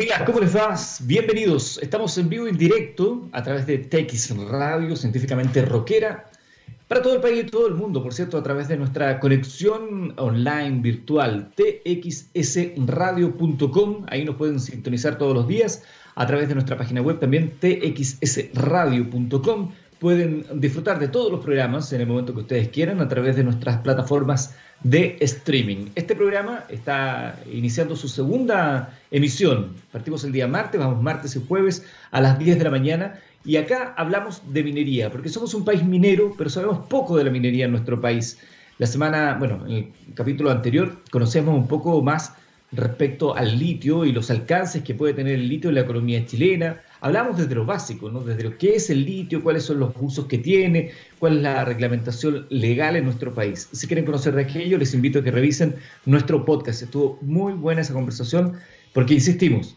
[0.00, 0.74] días, ¿cómo les va?
[1.02, 1.78] Bienvenidos.
[1.82, 6.30] Estamos en vivo en directo a través de TX Radio, científicamente rockera,
[6.88, 10.14] para todo el país y todo el mundo, por cierto, a través de nuestra conexión
[10.16, 14.06] online virtual txsradio.com.
[14.08, 15.82] Ahí nos pueden sintonizar todos los días
[16.14, 19.72] a través de nuestra página web también txsradio.com.
[20.00, 23.44] Pueden disfrutar de todos los programas en el momento que ustedes quieran a través de
[23.44, 25.90] nuestras plataformas de streaming.
[25.94, 29.74] Este programa está iniciando su segunda emisión.
[29.92, 33.56] Partimos el día martes, vamos martes y jueves a las 10 de la mañana y
[33.56, 37.66] acá hablamos de minería, porque somos un país minero, pero sabemos poco de la minería
[37.66, 38.38] en nuestro país.
[38.78, 42.32] La semana, bueno, en el capítulo anterior conocemos un poco más
[42.72, 46.80] respecto al litio y los alcances que puede tener el litio en la economía chilena.
[47.02, 48.20] Hablamos desde lo básico, ¿no?
[48.20, 51.64] desde lo que es el litio, cuáles son los usos que tiene, cuál es la
[51.64, 53.68] reglamentación legal en nuestro país.
[53.72, 56.82] Si quieren conocer de aquello, les invito a que revisen nuestro podcast.
[56.82, 58.54] Estuvo muy buena esa conversación
[58.92, 59.76] porque, insistimos,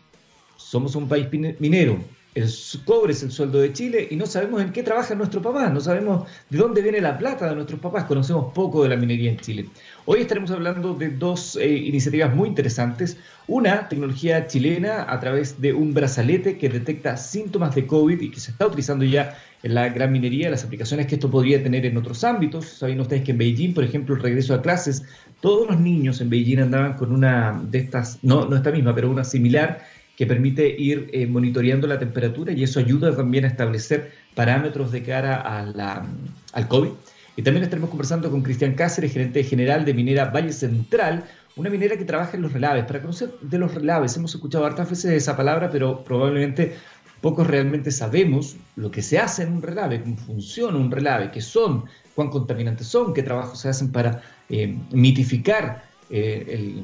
[0.58, 1.28] somos un país
[1.60, 1.98] minero,
[2.36, 6.28] es el sueldo de Chile y no sabemos en qué trabajan nuestros papás, no sabemos
[6.50, 9.70] de dónde viene la plata de nuestros papás, conocemos poco de la minería en Chile.
[10.06, 13.18] Hoy estaremos hablando de dos eh, iniciativas muy interesantes.
[13.48, 18.40] Una, tecnología chilena a través de un brazalete que detecta síntomas de COVID y que
[18.40, 21.96] se está utilizando ya en la gran minería, las aplicaciones que esto podría tener en
[21.98, 22.66] otros ámbitos.
[22.66, 25.04] Saben ustedes que en Beijing, por ejemplo, el regreso a clases,
[25.40, 29.10] todos los niños en Beijing andaban con una de estas, no, no esta misma, pero
[29.10, 29.84] una similar
[30.18, 35.04] que permite ir eh, monitoreando la temperatura y eso ayuda también a establecer parámetros de
[35.04, 36.90] cara al COVID.
[37.36, 41.24] Y también estaremos conversando con Cristian Cáceres, gerente general de Minera Valle Central,
[41.56, 42.86] una minera que trabaja en los relaves.
[42.86, 46.76] Para conocer de los relaves, hemos escuchado hartas veces esa palabra, pero probablemente
[47.22, 51.42] pocos realmente sabemos lo que se hace en un relave, cómo funciona un relave, qué
[51.42, 56.84] son, cuán contaminantes son, qué trabajos se hacen para eh, mitificar eh, el,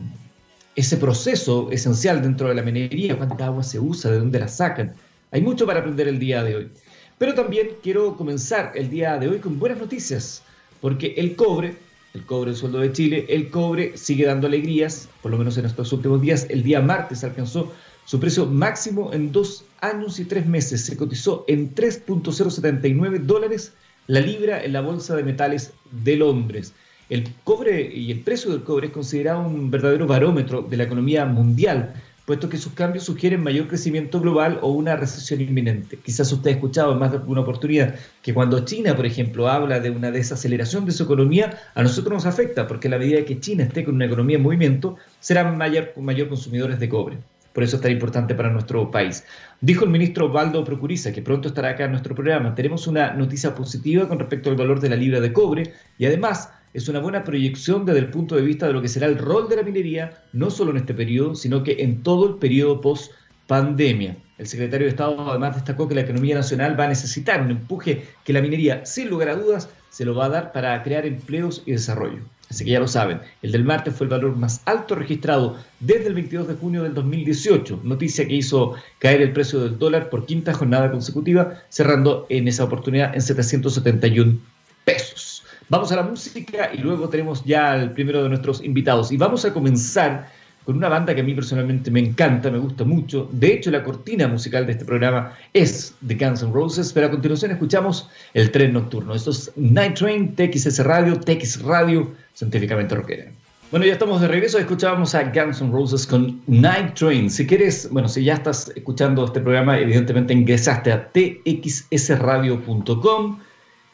[0.76, 4.94] ese proceso esencial dentro de la minería, cuánta agua se usa, de dónde la sacan.
[5.32, 6.70] Hay mucho para aprender el día de hoy.
[7.18, 10.42] Pero también quiero comenzar el día de hoy con buenas noticias,
[10.80, 11.76] porque el cobre,
[12.14, 15.66] el cobre, el sueldo de Chile, el cobre sigue dando alegrías, por lo menos en
[15.66, 16.48] estos últimos días.
[16.50, 17.74] El día martes alcanzó
[18.06, 20.86] su precio máximo en dos años y tres meses.
[20.86, 23.74] Se cotizó en 3.079 dólares
[24.08, 26.74] la libra en la Bolsa de Metales de Londres.
[27.10, 31.26] El cobre y el precio del cobre es considerado un verdadero barómetro de la economía
[31.26, 31.96] mundial,
[32.28, 35.98] puesto que sus cambios sugieren mayor crecimiento global o una recesión inminente.
[35.98, 39.80] Quizás usted ha escuchado en más de alguna oportunidad que cuando China, por ejemplo, habla
[39.80, 43.40] de una desaceleración de su economía, a nosotros nos afecta, porque a la medida que
[43.40, 47.18] China esté con una economía en movimiento, serán mayor, mayor consumidores de cobre.
[47.54, 49.24] Por eso es tan importante para nuestro país.
[49.60, 52.54] Dijo el ministro Baldo Procuriza, que pronto estará acá en nuestro programa.
[52.54, 56.50] Tenemos una noticia positiva con respecto al valor de la libra de cobre y además
[56.74, 59.50] es una buena proyección desde el punto de vista de lo que será el rol
[59.50, 63.12] de la minería, no solo en este periodo, sino que en todo el periodo post
[63.48, 64.16] pandemia.
[64.38, 68.06] El secretario de Estado además destacó que la economía nacional va a necesitar un empuje
[68.24, 71.64] que la minería, sin lugar a dudas, se lo va a dar para crear empleos
[71.66, 72.20] y desarrollo.
[72.50, 76.08] Así que ya lo saben, el del martes fue el valor más alto registrado desde
[76.08, 80.26] el 22 de junio del 2018, noticia que hizo caer el precio del dólar por
[80.26, 84.40] quinta jornada consecutiva, cerrando en esa oportunidad en 771
[84.84, 85.29] pesos.
[85.70, 89.12] Vamos a la música y luego tenemos ya al primero de nuestros invitados.
[89.12, 90.28] Y vamos a comenzar
[90.66, 93.30] con una banda que a mí personalmente me encanta, me gusta mucho.
[93.32, 97.12] De hecho, la cortina musical de este programa es The Guns N' Roses, pero a
[97.12, 99.14] continuación escuchamos El Tren Nocturno.
[99.14, 103.26] Esto es Night Train, TXS Radio, TX Radio, científicamente rockera.
[103.70, 107.30] Bueno, ya estamos de regreso, escuchábamos a Guns N' Roses con Night Train.
[107.30, 113.38] Si quieres, bueno, si ya estás escuchando este programa, evidentemente ingresaste a txsradio.com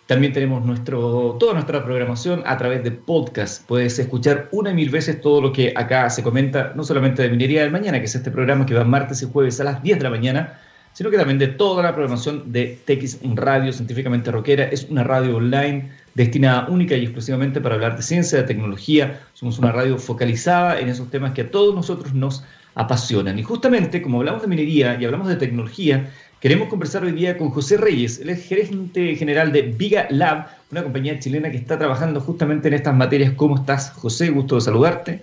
[0.06, 3.66] también tenemos nuestro, toda nuestra programación a través de podcast.
[3.66, 7.30] Puedes escuchar una y mil veces todo lo que acá se comenta, no solamente de
[7.30, 9.98] Minería del Mañana, que es este programa que va martes y jueves a las 10
[9.98, 10.60] de la mañana,
[10.94, 14.66] sino que también de toda la programación de TX Radio Científicamente Rockera.
[14.66, 19.22] Es una radio online destinada única y exclusivamente para hablar de ciencia, de tecnología.
[19.34, 22.44] Somos una radio focalizada en esos temas que a todos nosotros nos
[22.76, 23.40] apasionan.
[23.40, 26.12] Y justamente, como hablamos de minería y hablamos de tecnología,
[26.46, 31.18] Queremos conversar hoy día con José Reyes, es gerente general de Viga Lab, una compañía
[31.18, 33.34] chilena que está trabajando justamente en estas materias.
[33.36, 34.30] ¿Cómo estás, José?
[34.30, 35.22] Gusto de saludarte.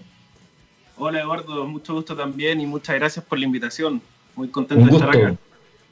[0.99, 4.03] Hola, Eduardo, mucho gusto también y muchas gracias por la invitación.
[4.35, 5.37] Muy contento de estar acá.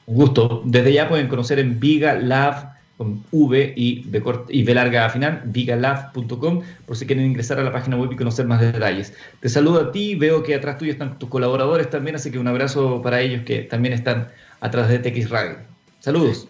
[0.06, 0.62] Un gusto.
[0.65, 5.43] Desde ya pueden conocer en Viga Lab con V y, de y V larga final,
[5.44, 9.15] vigalab.com, por si quieren ingresar a la página web y conocer más detalles.
[9.38, 12.49] Te saludo a ti, veo que atrás tuyo están tus colaboradores también, así que un
[12.49, 14.27] abrazo para ellos que también están
[14.60, 15.56] a través de TX Radio.
[16.00, 16.48] Saludos.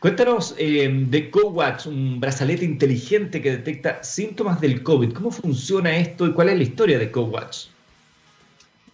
[0.00, 5.12] Cuéntanos eh, de CoWatch, un brazalete inteligente que detecta síntomas del COVID.
[5.12, 7.66] ¿Cómo funciona esto y cuál es la historia de CoWatch?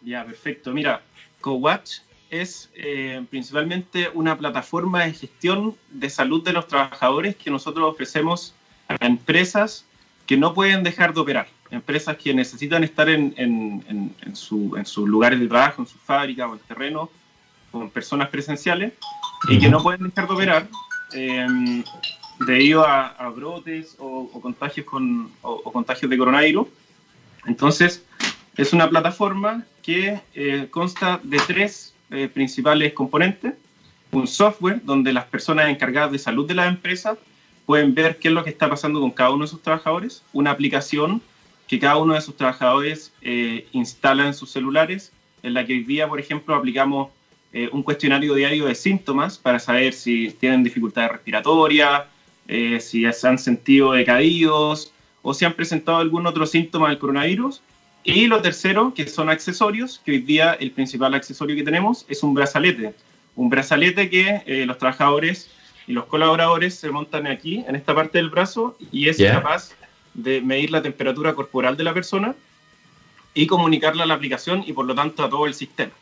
[0.00, 0.72] Ya, perfecto.
[0.72, 1.02] Mira,
[1.42, 1.98] CoWatch
[2.30, 8.54] es eh, principalmente una plataforma de gestión de salud de los trabajadores que nosotros ofrecemos
[8.88, 9.84] a empresas
[10.26, 15.06] que no pueden dejar de operar, empresas que necesitan estar en, en, en, su, sus
[15.06, 17.10] lugares de trabajo, en sus fábricas o en terreno,
[17.74, 18.92] con personas presenciales,
[19.48, 20.68] y que no pueden dejar de operar
[21.12, 21.82] eh,
[22.46, 26.68] debido a, brotes o, contagios con, o, contagios de coronavirus.
[27.46, 28.04] Entonces,
[28.56, 33.54] es una plataforma que eh, consta de tres eh, principales componentes.
[34.12, 37.16] Un software donde las personas encargadas de salud de la empresa
[37.66, 40.22] pueden ver qué es lo que está pasando con cada uno de sus trabajadores.
[40.32, 41.20] Una aplicación
[41.66, 45.12] que cada uno de sus trabajadores eh, instala en sus celulares,
[45.42, 47.10] en la que hoy día, por ejemplo, aplicamos
[47.72, 52.02] un cuestionario diario de síntomas para saber si tienen dificultades respiratorias,
[52.80, 54.92] si se han sentido decaídos
[55.22, 57.62] o si han presentado algún otro síntoma del coronavirus
[58.04, 62.22] y lo tercero, que son accesorios, que hoy día el principal accesorio que tenemos es
[62.22, 62.94] un brazalete.
[63.34, 65.50] Un brazalete que eh, los trabajadores
[65.86, 69.70] y los colaboradores se montan aquí, en esta parte del brazo, y es capaz
[70.12, 72.34] de medir la temperatura corporal de la persona
[73.32, 75.92] y comunicarla a la aplicación y por lo tanto a todo el sistema.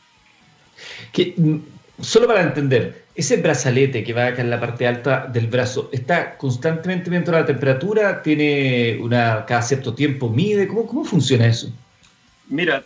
[1.12, 1.56] Que, mm,
[2.00, 6.36] solo para entender, ese brazalete que va acá en la parte alta del brazo, ¿está
[6.36, 8.22] constantemente dentro de la temperatura?
[8.22, 10.66] ¿Tiene una, cada cierto tiempo mide?
[10.66, 11.70] ¿Cómo, cómo funciona eso?
[12.48, 12.82] Mira,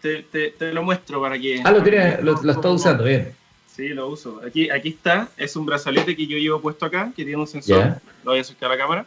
[0.00, 1.60] te, te, lo muestro para que...
[1.64, 3.32] Ah, lo, tiene, lo, está usando, bien.
[3.66, 4.40] Sí, lo uso.
[4.44, 8.00] Aquí, aquí está, es un brazalete que yo llevo puesto acá, que tiene un sensor,
[8.24, 9.06] lo voy a acercar a la cámara.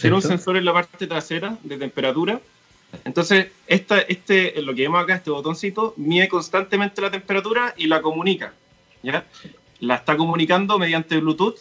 [0.00, 2.40] Tiene un sensor en la parte trasera de temperatura.
[3.04, 8.02] Entonces, esta, este, lo que vemos acá, este botoncito, mide constantemente la temperatura y la
[8.02, 8.52] comunica.
[9.02, 9.24] ¿ya?
[9.80, 11.56] La está comunicando mediante Bluetooth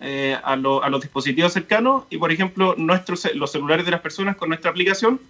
[0.00, 4.36] eh, a, a, los dispositivos cercanos y, por ejemplo, nuestros, los celulares de las personas
[4.36, 5.20] con nuestra aplicación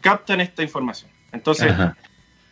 [0.00, 1.10] captan esta información.
[1.32, 1.72] Entonces,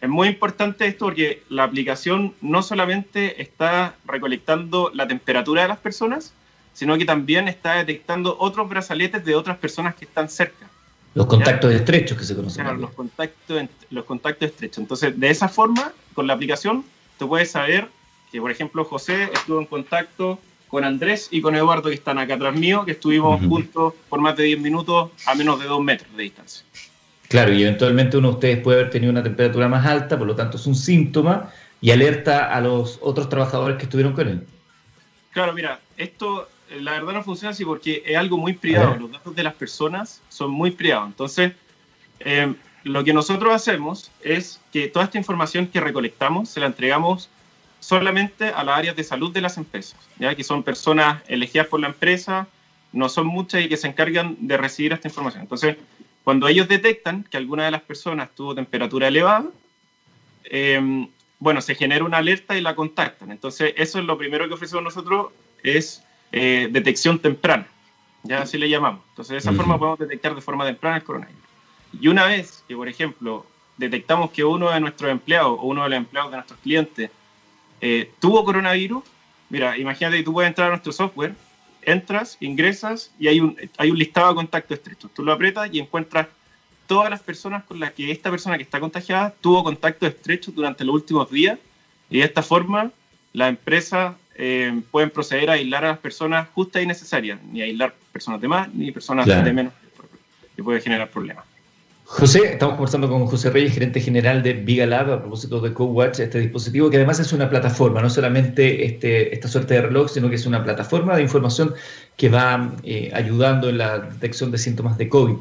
[0.00, 5.78] es muy importante esto porque la aplicación no solamente está recolectando la temperatura de las
[5.78, 6.32] personas,
[6.72, 10.69] sino que también está detectando otros brazaletes de otras personas que están cerca.
[11.14, 12.64] Los contactos estrechos que se conocen.
[12.64, 14.78] Claro, los contactos, los contactos estrechos.
[14.78, 16.84] Entonces, de esa forma, con la aplicación,
[17.18, 17.88] tú puedes saber
[18.30, 22.34] que, por ejemplo, José estuvo en contacto con Andrés y con Eduardo, que están acá
[22.34, 26.16] atrás mío, que estuvimos juntos por más de 10 minutos a menos de 2 metros
[26.16, 26.64] de distancia.
[27.28, 30.36] Claro, y eventualmente uno de ustedes puede haber tenido una temperatura más alta, por lo
[30.36, 34.46] tanto es un síntoma y alerta a los otros trabajadores que estuvieron con él.
[35.32, 36.48] Claro, mira, esto
[36.78, 40.22] la verdad no funciona así porque es algo muy privado, los datos de las personas
[40.28, 41.08] son muy privados.
[41.08, 41.52] Entonces,
[42.20, 47.28] eh, lo que nosotros hacemos es que toda esta información que recolectamos se la entregamos
[47.80, 51.80] solamente a las áreas de salud de las empresas, ya que son personas elegidas por
[51.80, 52.46] la empresa,
[52.92, 55.42] no son muchas y que se encargan de recibir esta información.
[55.42, 55.76] Entonces,
[56.24, 59.46] cuando ellos detectan que alguna de las personas tuvo temperatura elevada,
[60.44, 61.08] em,
[61.38, 63.30] bueno, se genera una alerta y la contactan.
[63.30, 65.32] Entonces, eso es lo primero que ofrecemos nosotros,
[65.62, 67.66] es eh, detección temprana.
[68.22, 69.02] Ya así le llamamos.
[69.10, 71.42] Entonces, de esa forma podemos detectar de forma temprana el coronavirus.
[72.00, 73.46] Y una vez que, por ejemplo,
[73.76, 77.10] detectamos que uno de nuestros empleados o uno de los empleados de nuestros clientes
[77.80, 79.02] eh, tuvo coronavirus,
[79.48, 81.34] mira, imagínate que tú puedes entrar a nuestro software
[81.82, 85.10] entras, ingresas y hay un, hay un listado de contactos estrechos.
[85.14, 86.28] Tú lo aprietas y encuentras
[86.86, 90.84] todas las personas con las que esta persona que está contagiada tuvo contacto estrecho durante
[90.84, 91.58] los últimos días
[92.08, 92.90] y de esta forma
[93.32, 97.94] la empresa eh, pueden proceder a aislar a las personas justas y necesarias, ni aislar
[98.12, 99.72] personas de más ni personas de menos,
[100.56, 101.44] que puede generar problemas.
[102.12, 106.40] José, estamos conversando con José Reyes, gerente general de Vigalab, a propósito de CoWatch, este
[106.40, 110.34] dispositivo que además es una plataforma, no solamente este, esta suerte de reloj, sino que
[110.34, 111.72] es una plataforma de información
[112.16, 115.36] que va eh, ayudando en la detección de síntomas de COVID.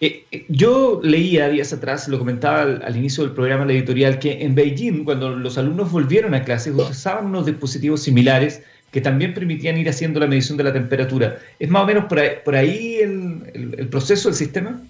[0.00, 4.42] Eh, eh, yo leía días atrás, lo comentaba al, inicio del programa la editorial, que
[4.42, 9.76] en Beijing, cuando los alumnos volvieron a clases, usaban unos dispositivos similares que también permitían
[9.76, 11.38] ir haciendo la medición de la temperatura.
[11.58, 14.80] ¿Es más o menos por ahí, el proceso, el sistema?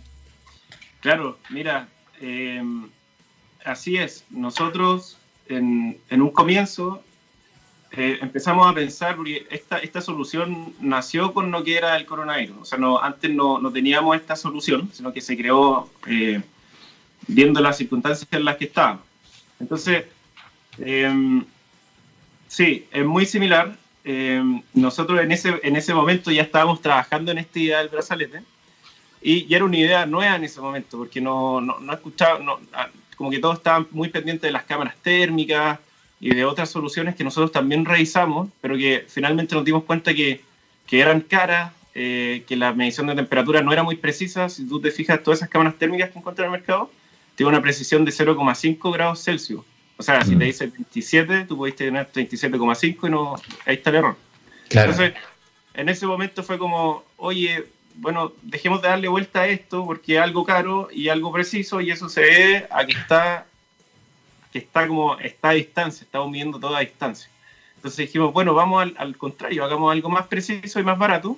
[1.04, 1.86] Claro, mira,
[2.22, 2.88] em,
[3.62, 4.24] así es.
[4.30, 5.18] Nosotros
[5.50, 7.02] en, un comienzo
[7.96, 12.56] eh, empezamos a pensar, porque esta, esta solución nació con lo que era el coronavirus.
[12.60, 16.42] O sea, no, antes no, no teníamos esta solución, sino que se creó eh,
[17.28, 19.02] viendo las circunstancias en las que estábamos.
[19.60, 20.04] Entonces,
[20.78, 21.44] em,
[22.48, 23.76] sí, es muy similar.
[24.02, 28.42] Em, nosotros en ese, en ese momento ya estábamos trabajando en esta idea del brazalete
[29.22, 32.60] y, era una idea nueva en ese momento, porque no, no, no escuchaba, no,
[33.16, 35.78] como que todos estaban muy pendientes de las cámaras térmicas
[36.20, 40.40] y de otras soluciones que nosotros también revisamos, pero que finalmente nos dimos cuenta que,
[40.86, 44.48] que eran caras, eh, que la medición de temperatura no era muy precisa.
[44.48, 46.90] Si tú te fijas, todas esas cámaras térmicas que encuentras en el mercado
[47.34, 49.64] tiene una precisión de 0,5 grados Celsius.
[49.96, 50.48] O sea, si te mm.
[50.48, 54.16] dice 27, tú pudiste tener 37,5 y no, ahí está el error.
[54.70, 55.14] Entonces,
[55.74, 57.64] en ese momento fue como, oye,
[57.96, 61.90] bueno, dejemos de darle vuelta a esto porque es algo caro y algo preciso y
[61.90, 63.46] eso se ve a que está,
[64.54, 67.28] que está como, está a distancia, estamos midiendo toda a distancia.
[67.74, 71.36] Entonces dijimos, bueno, vamos al, contrario, hagamos algo más preciso y más barato.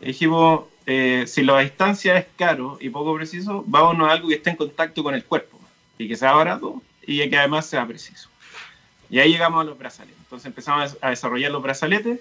[0.00, 4.48] dijimos, eh, si la distancia es caro y poco preciso, vámonos a algo que esté
[4.48, 5.60] en contacto con el cuerpo
[5.98, 8.30] y que sea barato y que además sea preciso.
[9.10, 10.18] Y ahí llegamos a los brazaletes.
[10.22, 12.18] Entonces empezamos a desarrollar los brazaletes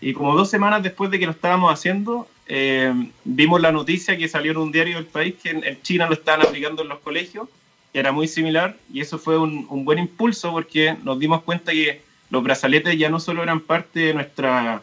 [0.00, 2.94] y como dos semanas después de que lo estábamos haciendo, eh,
[3.24, 6.46] vimos la noticia que salió en un diario del país que en, China lo estaban
[6.46, 7.46] aplicando en los colegios,
[7.94, 12.42] era muy similar, y eso fue un, buen impulso porque nos dimos cuenta que los
[12.42, 14.82] brazaletes ya no solo eran parte de nuestra,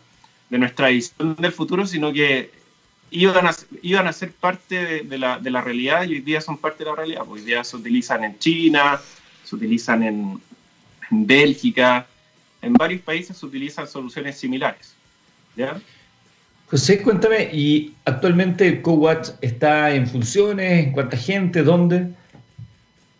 [0.50, 2.52] de nuestra visión del futuro, sino que
[3.10, 6.58] iban a, iban a ser parte de, la, de la realidad y hoy día son
[6.58, 7.24] parte de la realidad.
[7.28, 9.02] Hoy día se utilizan en China,
[9.44, 10.40] se utilizan en,
[11.10, 12.06] en Bélgica,
[12.62, 14.94] en varios países se utilizan soluciones similares.
[15.56, 15.82] ¿ya?
[16.70, 20.86] José, cuéntame, ¿y actualmente CoWatch está en funciones?
[20.86, 21.64] ¿En cuánta gente?
[21.64, 22.14] ¿Dónde?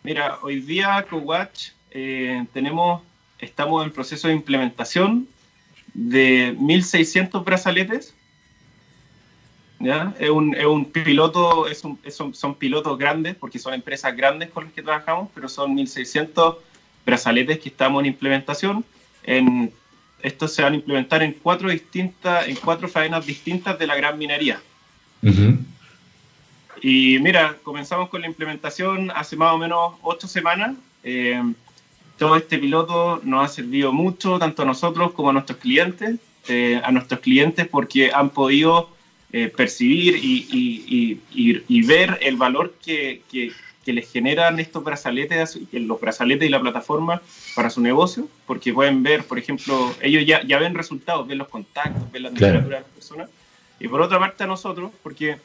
[0.02, 3.02] Mira, hoy día CoWatch eh, tenemos,
[3.38, 5.28] estamos en proceso de implementación
[5.92, 8.14] de 1.600 brazaletes.
[9.78, 10.14] ¿ya?
[10.18, 14.50] Es, un, es un piloto, es un, son, son pilotos grandes porque son empresas grandes
[14.50, 16.56] con las que trabajamos, pero son 1.600
[17.04, 18.84] brazaletes que estamos en implementación
[19.22, 19.72] en
[20.22, 24.18] estos se van a implementar en cuatro distintas, en cuatro faenas distintas de la gran
[24.18, 24.60] minería.
[26.82, 30.76] Y mira, comenzamos con la implementación hace más o menos ocho semanas.
[31.02, 31.42] Eh,
[32.18, 36.16] todo este piloto nos ha servido mucho, tanto a nosotros como a nuestros clientes,
[36.48, 38.90] eh, a nuestros clientes porque han podido
[39.32, 43.52] eh, percibir y, y, ver el valor que, que,
[43.84, 47.22] que les generan estos brazaletes, los brazaletes y la plataforma
[47.54, 51.48] para su negocio, porque pueden ver, por ejemplo, ellos ya, ya ven resultados, ven los
[51.48, 53.30] contactos, ven la temperatura de las personas.
[53.78, 55.38] Y por otra parte a nosotros, porque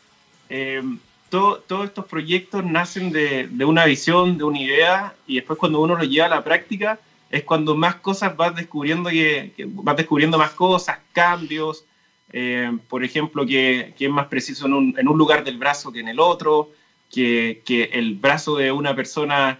[0.50, 0.82] eh,
[1.29, 5.96] todos estos proyectos nacen de, de, una visión, de una idea, y después cuando uno
[5.96, 10.51] los lleva a la práctica, es cuando más cosas vas descubriendo, que, vas descubriendo más
[10.51, 11.86] cosas, cambios,
[12.32, 15.91] eh, por ejemplo, que, que, es más preciso en un, en un lugar del brazo
[15.91, 16.72] que en el otro,
[17.12, 19.60] que, el brazo de una persona,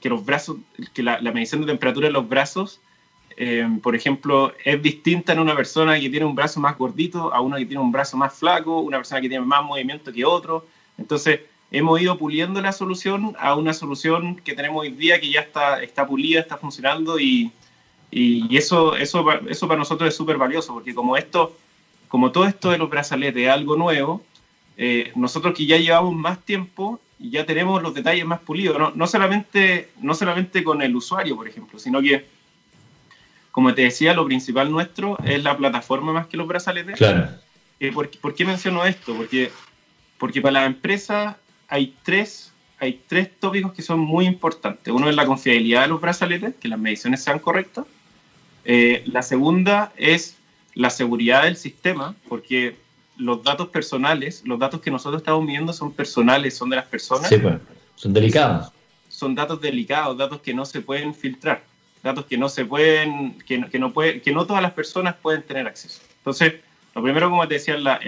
[0.00, 0.56] que los brazos,
[0.92, 2.80] que la, medición de temperatura de los brazos,
[3.36, 7.40] eh, por ejemplo, es distinta en una persona que tiene un brazo más gordito a
[7.40, 10.66] una que tiene un brazo más flaco, una persona que tiene más movimiento que otro.
[10.98, 15.40] Entonces, hemos ido puliendo la solución a una solución que tenemos hoy día que ya
[15.40, 17.50] está, está pulida, está funcionando y,
[18.10, 21.56] y eso, eso, eso para nosotros es súper valioso porque como esto,
[22.08, 24.22] como todo esto de los brazaletes es algo nuevo,
[24.76, 29.06] eh, nosotros que ya llevamos más tiempo ya tenemos los detalles más pulidos, no, no,
[29.06, 32.26] solamente, no solamente con el usuario, por ejemplo, sino que,
[33.50, 36.96] como te decía, lo principal nuestro es la plataforma más que los brazaletes.
[36.96, 37.28] Claro.
[37.80, 39.14] Eh, ¿por, ¿por, qué menciono esto?
[39.14, 39.50] Porque,
[40.18, 44.92] porque para la empresa hay tres, hay tres tópicos que son muy importantes.
[44.92, 47.86] Uno es la confiabilidad de los brazaletes, que las mediciones sean correctas.
[48.64, 50.36] Eh, la segunda es
[50.74, 52.76] la seguridad del sistema, porque
[53.16, 57.28] los datos personales, los datos que nosotros estamos viendo son personales, son de las personas.
[57.28, 57.56] Sí, pues,
[57.94, 58.72] son delicados.
[59.08, 61.62] Son, datos delicados, datos que no se pueden filtrar,
[62.02, 65.42] datos que no se pueden, que que no, puede, que no todas las personas pueden
[65.42, 66.00] tener acceso.
[66.18, 66.54] Entonces,
[66.94, 68.00] lo primero, como te decía, es la,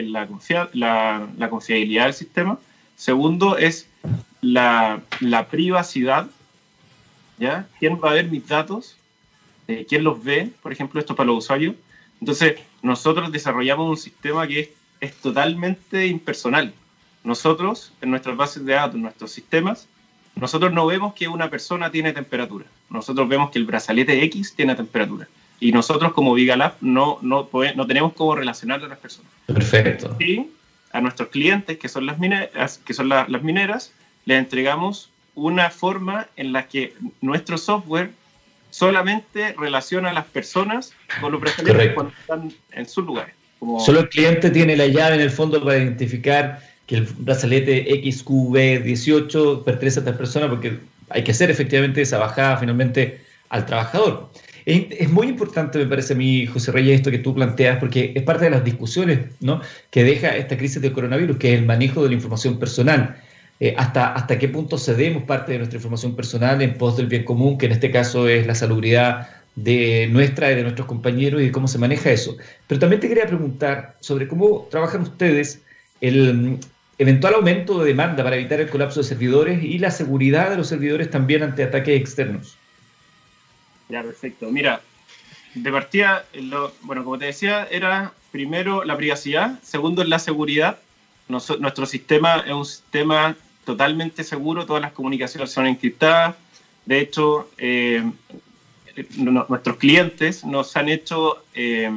[0.73, 2.59] la, la, confiabilidad del sistema.
[2.97, 3.89] Segundo es
[4.41, 6.29] la, la, privacidad.
[7.39, 7.67] ¿ya?
[7.79, 8.97] ¿Quién va a ver mis datos?
[9.69, 10.51] Eh, ¿Quién los ve?
[10.63, 11.75] Por ejemplo, esto para los usuarios.
[12.21, 14.69] Entonces, nosotros desarrollamos un sistema que es
[15.01, 16.73] es totalmente impersonal.
[17.25, 19.89] Nosotros, en nuestras bases de datos, en nuestros sistemas,
[20.35, 22.67] nosotros no vemos que una persona tiene temperatura.
[22.91, 25.29] Nosotros vemos que el brazalete X tiene temperatura.
[25.61, 29.31] Y nosotros como Vigalab no, no, no tenemos cómo relacionar a las personas.
[29.47, 30.17] Perfecto.
[30.21, 30.49] Y
[30.93, 33.93] a nuestros clientes, que son las mineras, que son las mineras,
[34.25, 38.11] les entregamos una forma en la que nuestro software
[38.71, 43.35] solamente relaciona a las personas con los brazaletes cuando están en sus lugares.
[43.79, 49.65] Solo el cliente tiene la llave en el fondo para identificar que el brazalete XQB18
[49.65, 54.31] pertenece a esta persona porque hay que hacer efectivamente esa bajada finalmente al trabajador.
[54.67, 58.23] Es, muy importante, me parece a mí, José Reyes, esto que tú planteas, porque es
[58.25, 59.61] parte de las discusiones ¿no?
[59.91, 63.17] que deja esta crisis del coronavirus, que es el manejo de la información personal.
[63.61, 67.25] Eh, hasta, hasta qué punto cedemos parte de nuestra información personal en pos del bien
[67.25, 71.51] común, que en este caso es la salubridad de nuestra y de nuestros compañeros y
[71.51, 72.37] cómo se maneja eso.
[72.67, 75.63] Pero también te quería preguntar sobre cómo trabajan ustedes
[76.01, 76.59] el,
[76.99, 80.69] eventual aumento de demanda para evitar el colapso de servidores y la seguridad de los
[80.69, 82.57] servidores también ante ataques externos.
[83.89, 84.51] Ya, perfecto.
[84.51, 84.81] Mira,
[85.55, 86.27] de partida,
[86.83, 90.79] bueno, como te decía, era primero la privacidad, segundo es la seguridad.
[91.29, 96.37] nuestro sistema es un sistema totalmente seguro, todas las comunicaciones son encriptadas.
[96.85, 98.05] De hecho, eh,
[99.17, 101.91] nuestros clientes nos han hecho, eh,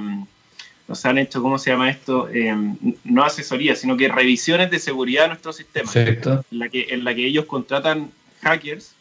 [0.88, 2.28] nos han hecho, ¿cómo se llama esto?
[2.30, 2.56] Eh,
[3.04, 5.92] no asesoría, sino que revisiones de seguridad de nuestro sistema.
[5.94, 8.96] En la, que, en la que ellos contratan hackers,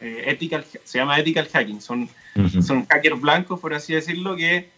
[0.00, 2.08] ethical, se llama ethical hacking, son,
[2.62, 4.68] son hackers blancos, por así decirlo, que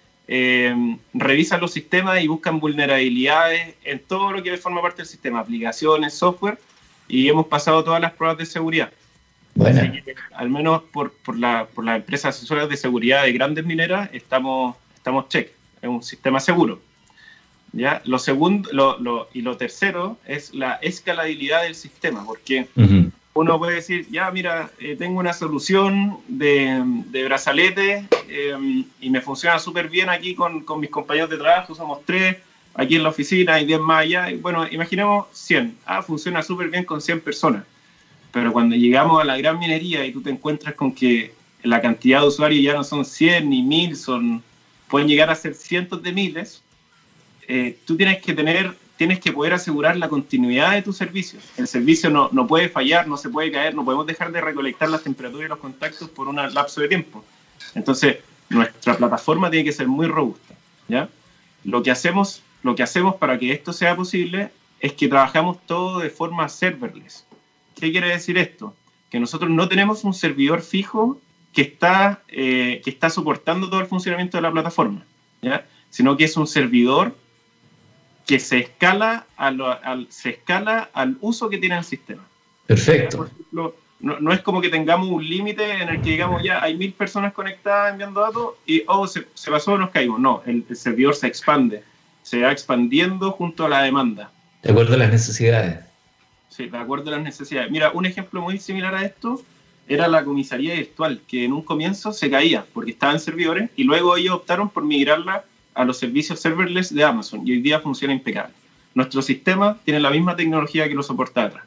[1.12, 6.14] revisan los sistemas y buscan vulnerabilidades en todo lo que forma parte del sistema, aplicaciones,
[6.14, 6.58] software,
[7.08, 8.92] y hemos pasado todas las pruebas de seguridad.
[9.54, 9.92] Bueno.
[10.34, 14.76] al menos por, por, la, por las empresas asesoras de seguridad de grandes mineras estamos,
[14.94, 15.50] estamos check,
[15.82, 16.80] es un sistema seguro.
[17.72, 18.00] ¿ya?
[18.04, 22.68] Lo segundo lo, lo, y lo tercero es la escalabilidad del sistema, porque
[23.34, 29.20] uno puede decir, ya mira, eh, tengo una solución de, de brazalete em, y me
[29.20, 32.38] funciona súper bien aquí con, con mis compañeros de trabajo, somos tres,
[32.74, 34.30] aquí en la oficina y 10 más allá.
[34.30, 35.76] Y bueno, imaginemos 100.
[35.86, 37.64] Ah, funciona súper bien con 100 personas.
[38.32, 42.20] Pero cuando llegamos a la gran minería y tú te encuentras con que la cantidad
[42.20, 44.42] de usuarios ya no son 100 ni 1000, son,
[44.88, 46.62] pueden llegar a ser cientos de miles,
[47.48, 51.40] eh, tú tienes que tener, tienes que poder asegurar la continuidad de tu servicio.
[51.56, 54.90] El servicio no, no puede fallar, no se puede caer, no podemos dejar de recolectar
[54.90, 57.24] las temperaturas y los contactos por un lapso de tiempo.
[57.74, 58.18] Entonces,
[58.50, 60.54] nuestra plataforma tiene que ser muy robusta.
[60.86, 61.08] ¿ya?
[61.64, 66.00] Lo que hacemos lo que hacemos para que esto sea posible es que trabajamos todo
[66.00, 67.24] de forma serverless.
[67.76, 68.76] ¿Qué quiere decir esto?
[69.08, 71.18] Que nosotros no tenemos un servidor fijo
[71.54, 75.06] que está, eh, que está soportando todo el funcionamiento de la plataforma,
[75.40, 75.66] ¿ya?
[75.88, 77.16] sino que es un servidor
[78.26, 82.24] que se escala, al, se escala al uso que tiene el sistema.
[82.66, 83.28] Perfecto.
[83.50, 87.32] no, es como que tengamos un límite en el que digamos ya hay mil personas
[87.32, 90.20] conectadas enviando datos y oh, se, se pasó, nos caímos.
[90.20, 91.82] No, el servidor se expande
[92.22, 94.30] se va expandiendo junto a la demanda.
[94.62, 95.80] De acuerdo a las necesidades.
[96.48, 97.70] Sí, de acuerdo a las necesidades.
[97.70, 99.42] Mira, un ejemplo muy similar a esto
[99.88, 103.84] era la comisaría virtual, que en un comienzo se caía porque estaba en servidores y
[103.84, 108.12] luego ellos optaron por migrarla a los servicios serverless de Amazon y hoy día funciona
[108.12, 108.54] impecable.
[108.94, 111.64] Nuestro sistema tiene la misma tecnología que lo soporta atrás.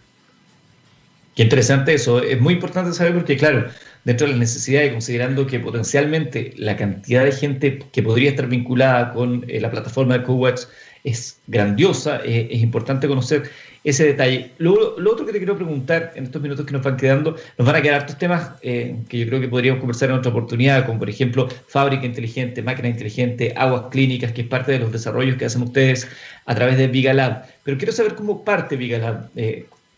[1.35, 2.21] Qué interesante eso.
[2.21, 3.67] Es muy importante saber porque, claro,
[4.03, 9.13] dentro de las necesidades, considerando que potencialmente la cantidad de gente que podría estar vinculada
[9.13, 10.61] con eh, la plataforma de CoWatch
[11.03, 13.49] es grandiosa, eh, es importante conocer
[13.83, 14.51] ese detalle.
[14.57, 17.75] Lo, otro que te quiero preguntar en estos minutos que nos van quedando, nos van
[17.75, 20.99] a quedar estos temas eh, que yo creo que podríamos conversar en otra oportunidad, como
[20.99, 25.45] por ejemplo fábrica inteligente, máquina inteligente, aguas clínicas, que es parte de los desarrollos que
[25.45, 26.07] hacen ustedes
[26.45, 27.45] a través de Vigalab.
[27.63, 29.29] Pero quiero saber cómo parte Vigalab.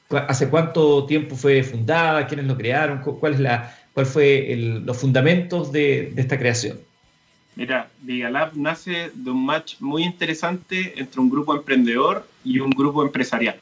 [0.09, 2.27] ¿Hace cuánto tiempo fue fundada?
[2.27, 2.99] ¿Quiénes lo crearon?
[2.99, 6.79] ¿Cuál es la, ¿Cuál fue los fundamentos de, esta creación?
[7.55, 13.01] Mira, Vigalab nace de un match muy interesante entre un grupo emprendedor y un grupo
[13.01, 13.59] empresarial.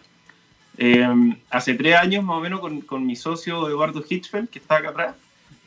[0.78, 1.08] Eh,
[1.52, 5.16] hace tres años, más o menos, con, mi socio Eduardo Hitchfeld, que está acá atrás,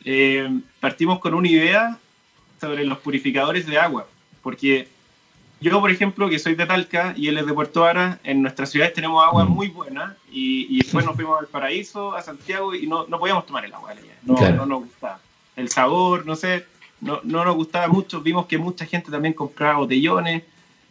[0.04, 0.48] eh,
[0.80, 1.98] partimos con una idea
[2.60, 4.08] sobre los purificadores de agua,
[4.42, 4.88] porque
[5.60, 8.70] yo, por ejemplo, que soy de Talca y él es de Puerto Ara, en nuestras
[8.70, 9.48] ciudades tenemos agua mm.
[9.48, 13.64] muy buena y, después nos fuimos al Paraíso, a Santiago y no, no podíamos tomar
[13.64, 15.20] el agua de No, no nos gustaba.
[15.54, 16.66] El sabor, no sé,
[17.00, 18.20] no, no, nos gustaba mucho.
[18.20, 20.42] Vimos que mucha gente también compraba botellones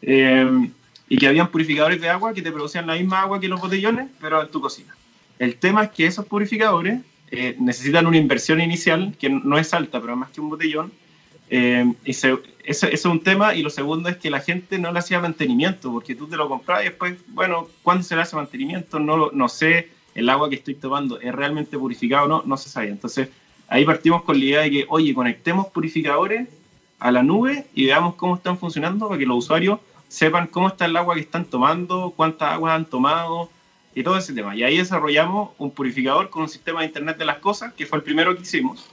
[0.01, 0.69] eh,
[1.09, 4.07] y que habían purificadores de agua que te producían la misma agua que los botellones,
[4.19, 4.95] pero en tu cocina.
[5.39, 9.99] El tema es que esos purificadores eh, necesitan una inversión inicial que no es alta,
[9.99, 10.91] pero más que un botellón
[11.49, 13.55] eh, y ese, es un tema.
[13.55, 16.49] Y lo segundo es que la gente no le hacía mantenimiento, porque tú te lo
[16.49, 18.99] compras y después, bueno, ¿cuándo se le hace mantenimiento?
[18.99, 22.69] No, no sé, el agua que estoy tomando es realmente purificado o no, no se
[22.69, 22.89] sabe.
[22.89, 23.29] Entonces,
[23.67, 26.47] ahí partimos con la idea de que, oye, conectemos purificadores
[26.99, 30.85] a la nube y veamos cómo están funcionando para que los usuarios sepan cómo está
[30.85, 33.49] el agua que están tomando, cuántas aguas han tomado
[33.93, 34.55] y todo ese tema.
[34.55, 37.97] Y ahí desarrollamos un purificador con un sistema de Internet de las Cosas, que fue
[37.97, 38.87] el primero que hicimos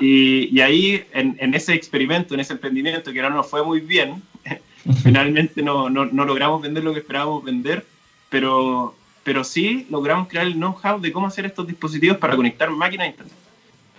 [0.00, 4.22] y, ahí, en, ese experimento, en ese emprendimiento que ahora no fue muy bien,
[5.02, 7.84] finalmente no, no, no, logramos vender lo que esperábamos vender,
[8.30, 13.06] pero, pero sí logramos crear el know-how de cómo hacer estos dispositivos para conectar máquinas
[13.06, 13.34] a Internet.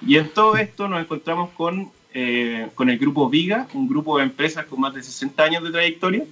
[0.06, 4.24] Y en todo esto nos encontramos con, eh, con el grupo Viga, un grupo de
[4.24, 6.26] empresas con más de 60 años de trayectoria,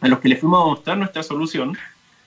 [0.00, 1.76] a los que les fuimos a mostrar nuestra solución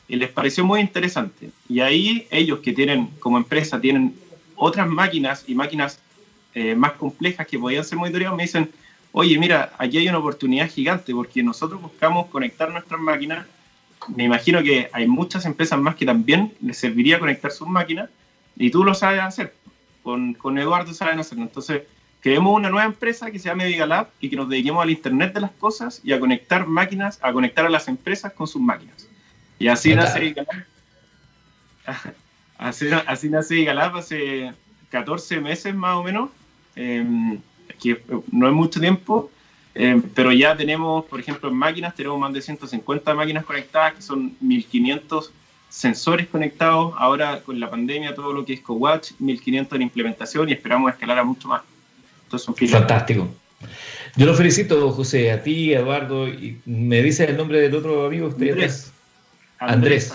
[0.07, 1.49] y les pareció muy interesante.
[1.67, 4.15] Y ahí ellos que tienen como empresa, tienen
[4.55, 5.99] otras máquinas y máquinas
[6.53, 8.71] eh, más complejas que podían ser monitoreadas, me dicen,
[9.11, 13.45] oye, mira, aquí hay una oportunidad gigante porque nosotros buscamos conectar nuestras máquinas
[14.07, 18.09] me imagino que hay muchas empresas más que también les serviría conectar sus máquinas
[18.55, 19.53] y tú lo sabes hacer.
[20.03, 21.43] Con, con Eduardo saben hacerlo.
[21.43, 21.83] Entonces,
[22.21, 25.41] creemos una nueva empresa que se llame Vigalab y que nos dediquemos al Internet de
[25.41, 29.07] las cosas y a conectar máquinas, a conectar a las empresas con sus máquinas.
[29.59, 30.35] Y así nace.
[32.55, 34.53] Así, así nace Vigalab hace
[34.89, 36.29] 14 meses más o menos,
[36.75, 37.39] em,
[37.81, 39.31] que no es mucho tiempo,
[39.73, 44.01] em, pero ya tenemos, por ejemplo, en máquinas, tenemos más de 150 máquinas conectadas, que
[44.01, 45.33] son 1500
[45.73, 46.93] sensores conectados.
[46.97, 51.17] Ahora con la pandemia, todo lo que es CoWatch, 1500 en implementación y esperamos escalar
[51.17, 51.63] a mucho más.
[52.25, 53.27] Entonces, Fantástico.
[54.15, 58.27] Yo lo felicito, José, a ti, Eduardo, y me dice el nombre del otro amigo.
[58.27, 58.91] Andrés.
[59.59, 60.13] Andrés.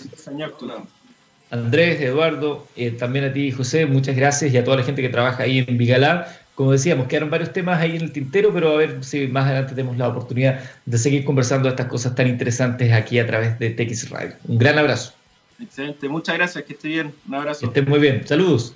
[1.50, 5.08] Andrés, Eduardo, eh, también a ti, José, muchas gracias y a toda la gente que
[5.08, 6.26] trabaja ahí en Vigalab.
[6.54, 9.74] Como decíamos, quedaron varios temas ahí en el tintero, pero a ver si más adelante
[9.74, 13.70] tenemos la oportunidad de seguir conversando de estas cosas tan interesantes aquí a través de
[13.70, 14.32] TX Radio.
[14.46, 15.14] Un gran abrazo.
[15.60, 17.14] Excelente, muchas gracias, que esté bien.
[17.26, 17.60] Un abrazo.
[17.60, 18.74] Que esté muy bien, saludos.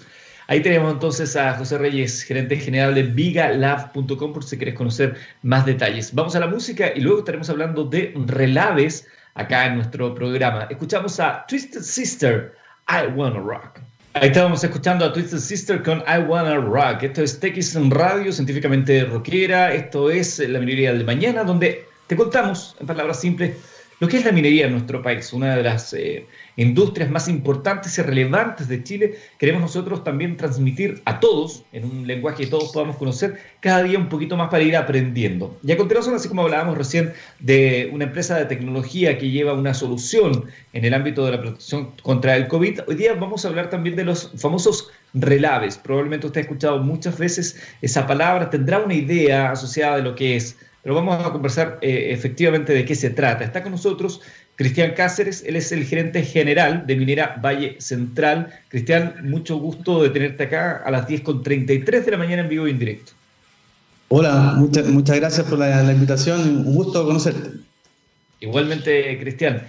[0.49, 5.65] Ahí tenemos entonces a José Reyes, gerente general de vigalab.com, por si quieres conocer más
[5.65, 6.13] detalles.
[6.15, 10.67] Vamos a la música y luego estaremos hablando de relaves acá en nuestro programa.
[10.69, 12.55] Escuchamos a Twisted Sister,
[12.89, 13.79] I Wanna Rock.
[14.15, 17.05] Ahí estábamos escuchando a Twisted Sister con I Wanna Rock.
[17.05, 19.73] Esto es TX Radio, científicamente rockera.
[19.73, 23.57] Esto es la minería de mañana, donde te contamos, en palabras simples,
[24.01, 27.99] lo que es la minería en nuestro país, una de las eh, industrias más importantes
[27.99, 32.73] y relevantes de Chile, queremos nosotros también transmitir a todos, en un lenguaje que todos
[32.73, 35.57] podamos conocer, cada día un poquito más para ir aprendiendo.
[35.63, 39.75] Y a continuación, así como hablábamos recién de una empresa de tecnología que lleva una
[39.75, 43.71] solución en el ámbito de la protección contra el COVID, hoy día vamos a hablar
[43.71, 45.77] también de los famosos relaves.
[45.79, 50.37] Probablemente usted ha escuchado muchas veces esa palabra, tendrá una idea asociada de lo que
[50.37, 53.45] es pero vamos a conversar eh, efectivamente de qué se trata.
[53.45, 54.21] Está con nosotros
[54.57, 58.49] Cristian Cáceres, él es el gerente general de Minera Valle Central.
[58.69, 62.71] Cristian, mucho gusto de tenerte acá a las 10.33 de la mañana en vivo y
[62.71, 63.13] en directo.
[64.09, 67.51] Hola, muchas gracias por la, invitación, un gusto conocerte.
[68.41, 69.63] Igualmente, Cristian.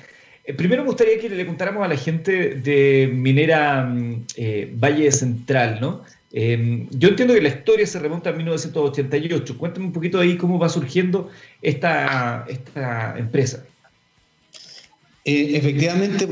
[0.44, 5.10] Eh, primero me gustaría que le contáramos a la gente de Minera mm, eh, Valle
[5.14, 6.04] Central, ¿no?
[6.34, 9.58] Em, yo entiendo que la historia se remonta a 1988.
[9.58, 11.30] Cuéntame un poquito ahí cómo va surgiendo
[11.62, 13.64] esta, esta empresa.
[15.26, 16.28] Eh, efectivamente,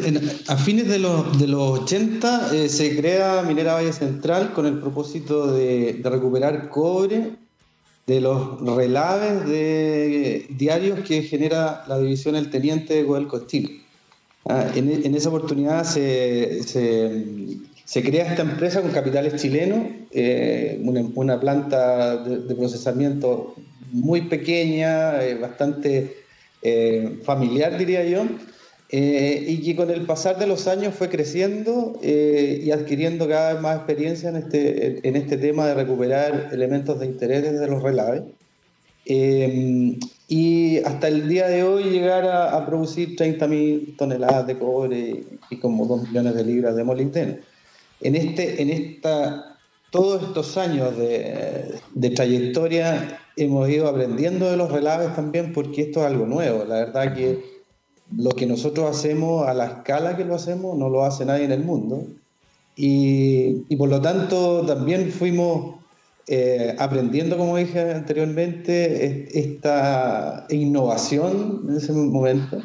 [0.50, 4.80] a fines de los, de los 80 eh, se crea Minera Valle Central con el
[4.80, 7.38] propósito de, recuperar cobre
[8.06, 13.80] de los relaves de diarios que genera la división El Teniente de Codelco Chile.
[14.50, 20.82] Ah, en, esa oportunidad se, se crea esta empresa con capitales chilenos, eh,
[21.16, 23.56] una, planta de, procesamiento
[23.94, 26.18] muy pequeña, bastante
[27.24, 28.26] familiar, diría yo,
[28.94, 33.78] y que con el pasar de los años fue creciendo y adquiriendo cada vez más
[33.78, 38.24] experiencia en este, en este tema de recuperar elementos de interés desde los relaves.
[40.28, 45.58] y hasta el día de hoy llegar a, a producir 30.000 toneladas de cobre y
[45.58, 47.38] como 2 millones de libras de molibdeno
[48.02, 49.58] en, este, en esta,
[49.92, 56.08] todos estos años de, trayectoria hemos ido aprendiendo de los relaves también porque esto es
[56.08, 56.66] algo nuevo.
[56.66, 57.51] La verdad que
[58.18, 61.52] lo que nosotros hacemos a la escala que lo hacemos no lo hace nadie en
[61.52, 62.06] el mundo.
[62.76, 65.76] Y, por lo tanto también fuimos
[66.28, 72.62] eh, aprendiendo, como dije anteriormente, esta innovación en ese momento.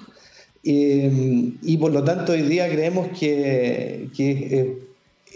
[0.62, 4.78] Y, por lo tanto hoy día creemos que, que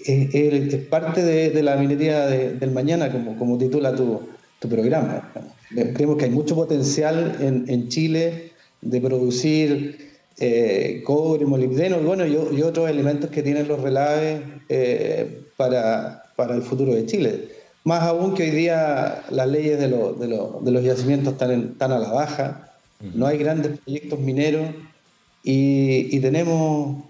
[0.05, 4.21] es, parte de, la minería del mañana, como, como titula tu,
[4.59, 5.33] tu programa.
[5.95, 8.50] Creemos que hay mucho potencial en, en Chile
[8.83, 16.25] de producir eh, cobre, molibdeno bueno, y, otros elementos que tienen los relaves eh, para,
[16.37, 17.49] para, el futuro de Chile.
[17.85, 22.11] Más aún que hoy día las leyes de, de, los yacimientos están, están, a la
[22.11, 22.73] baja,
[23.15, 24.67] no hay grandes proyectos mineros
[25.43, 27.05] y, y tenemos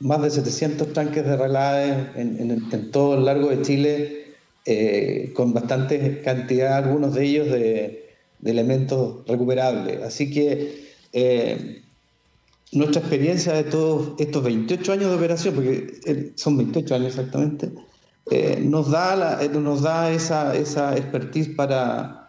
[0.00, 4.24] más de 700 tanques de relaves en, todo el largo de Chile,
[4.64, 8.06] eh, con bastante cantidad, algunos de ellos, de,
[8.42, 10.02] elementos recuperables.
[10.02, 11.82] Así que eh,
[12.72, 17.70] nuestra experiencia de todos estos 28 años de operación, porque eh, son 28 años exactamente,
[18.60, 22.28] nos da, nos da esa, esa expertise para,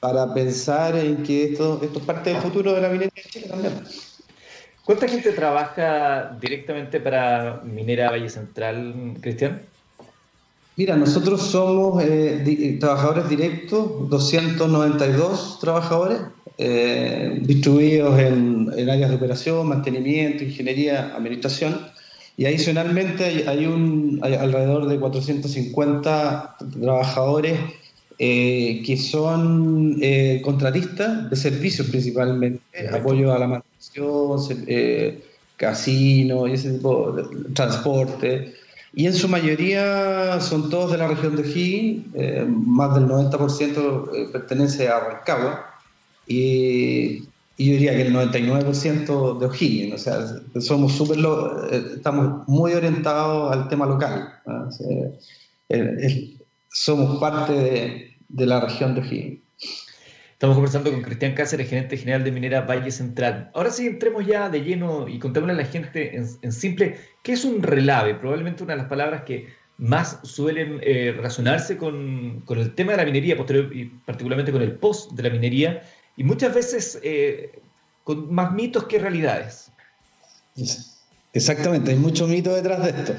[0.00, 3.48] para pensar en que esto, esto es parte del futuro de la minería de Chile
[3.48, 3.74] también.
[4.86, 9.60] ¿Cuánta gente trabaja directamente para Minera Valle Central, Cristian?
[10.76, 16.20] Mira, nosotros somos eh, trabajadores directos, 292 trabajadores,
[16.58, 21.80] eh, distribuidos en, áreas de operación, mantenimiento, ingeniería, administración.
[22.38, 27.58] Y adicionalmente hay, un, alrededor de 450 trabajadores
[28.18, 34.38] eh, que son eh, contratistas de servicios principalmente, apoyo a la mantención,
[35.56, 38.54] casino y ese tipo de transporte.
[38.94, 44.88] Y en su mayoría son todos de la región de O'Higgins, más del 90% pertenece
[44.88, 45.75] a Rancagua
[46.26, 47.22] y,
[47.58, 53.50] yo diría que el 99% de O'Higgins, o sea, somos súper, eh, estamos muy orientados
[53.50, 54.28] al tema local.
[56.70, 59.40] somos parte de, de, la región de O'Higgins.
[60.36, 63.50] Estamos conversando con Cristian Cáceres, gerente general de Minera Valle Central.
[63.54, 67.46] Ahora sí, entremos ya de lleno y contémosle a la gente en, simple, ¿qué es
[67.46, 68.14] un relave?
[68.16, 69.46] Probablemente una de las palabras que
[69.78, 74.60] más suelen eh, relacionarse con, con, el tema de la minería, posterior, y particularmente con
[74.60, 75.80] el post de la minería,
[76.16, 77.50] y muchas veces eh,
[78.04, 79.70] con más mitos que realidades.
[81.32, 83.14] Exactamente, hay mucho mito detrás de esto.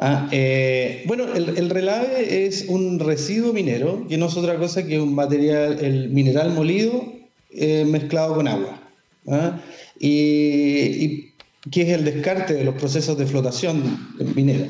[0.00, 5.00] Ah, eh, bueno, el, relave es un residuo minero que no es otra cosa que
[5.00, 7.12] un material, el mineral molido
[7.50, 8.80] eh, mezclado con agua.
[9.26, 9.60] ¿ah?
[9.98, 11.32] Y,
[11.72, 14.68] que es el descarte de los procesos de flotación minera.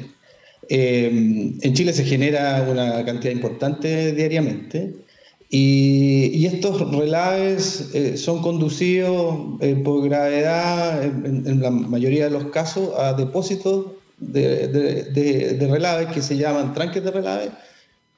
[0.71, 4.95] en Chile se genera una cantidad importante diariamente
[5.51, 12.91] y, estos relaves eh, son conducidos eh, por gravedad, en, la mayoría de los casos,
[12.99, 13.87] a depósitos
[14.19, 17.51] de, de, relaves que se llaman tranques de relave,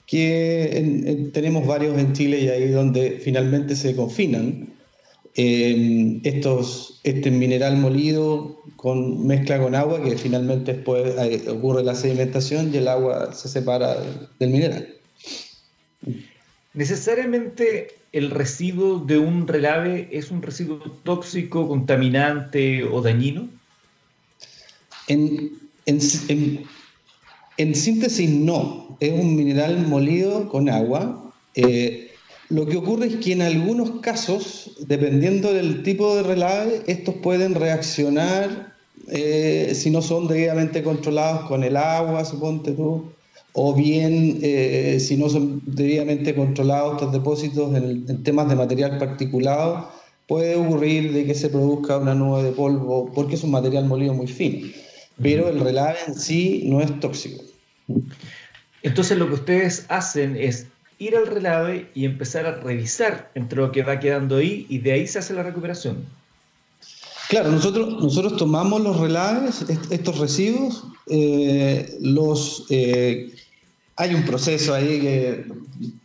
[0.07, 4.75] que tenemos varios en Chile y ahí donde finalmente se confinan
[5.37, 11.15] eh, estos, este mineral molido con mezcla con agua, que finalmente después
[11.49, 13.99] ocurre la sedimentación y el agua se separa
[14.41, 15.00] del mineral.
[16.73, 23.49] ¿Necesariamente el residuo de un relave es un residuo tóxico, contaminante o dañino?
[25.09, 25.59] En,
[27.75, 28.97] síntesis, no.
[29.01, 31.33] Es un mineral molido con agua.
[31.57, 32.13] Eh,
[32.49, 37.57] lo que ocurre es que en algunos casos, dependiendo del tipo de relave, estos pueden
[37.57, 38.75] reaccionar
[39.09, 43.11] eh, si no son debidamente controlados con el agua, suponte tú
[43.53, 49.91] o bien eh, si no son debidamente controlados estos depósitos en, temas de material particulado,
[50.27, 54.15] puede ocurrir de que se produzca una nube de polvo porque es un material molido
[54.15, 54.69] muy fino,
[55.21, 57.43] pero el relave en sí no es tóxico.
[58.83, 60.67] Entonces lo que ustedes hacen es
[60.99, 64.93] ir al relave y empezar a revisar entre lo que va quedando ahí y de
[64.93, 66.07] ahí se hace la recuperación.
[67.31, 73.33] Claro, nosotros, nosotros tomamos los relaves, estos residuos, eh, los eh,
[73.95, 75.45] hay un proceso ahí que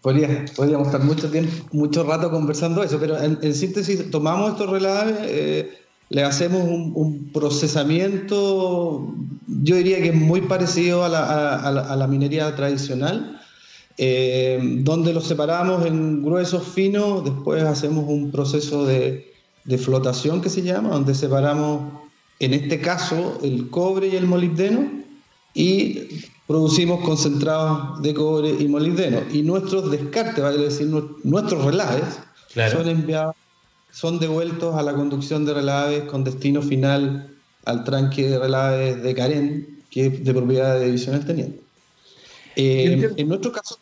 [0.03, 5.15] podría, podríamos estar mucho tiempo, mucho rato conversando eso, pero en, síntesis tomamos estos relaves,
[5.23, 5.71] eh,
[6.09, 9.11] le hacemos un, procesamiento,
[9.47, 13.41] yo diría que es muy parecido a la, a la, minería tradicional,
[13.97, 19.34] donde los separamos en gruesos finos, después hacemos un proceso de,
[19.65, 21.91] de flotación que se llama, donde separamos,
[22.39, 24.89] en este caso, el cobre y el molibdeno,
[25.53, 29.21] y producimos concentrados de cobre y molibdeno.
[29.31, 30.87] Y nuestros descartes, vale decir,
[31.23, 32.19] nuestros relaves,
[32.71, 33.35] son enviados,
[33.91, 39.15] son devueltos a la conducción de relaves con destino final al tranque de relaves de
[39.15, 41.61] Carén, que es de propiedad de Divisiones Teniente.
[42.57, 43.77] Eh, en nuestro caso,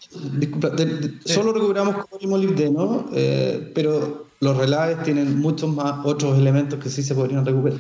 [1.26, 6.90] solo recuperamos cobre y molibdeno, eh, pero los relaves tienen muchos más otros elementos que
[6.90, 7.80] sí se podrían recuperar.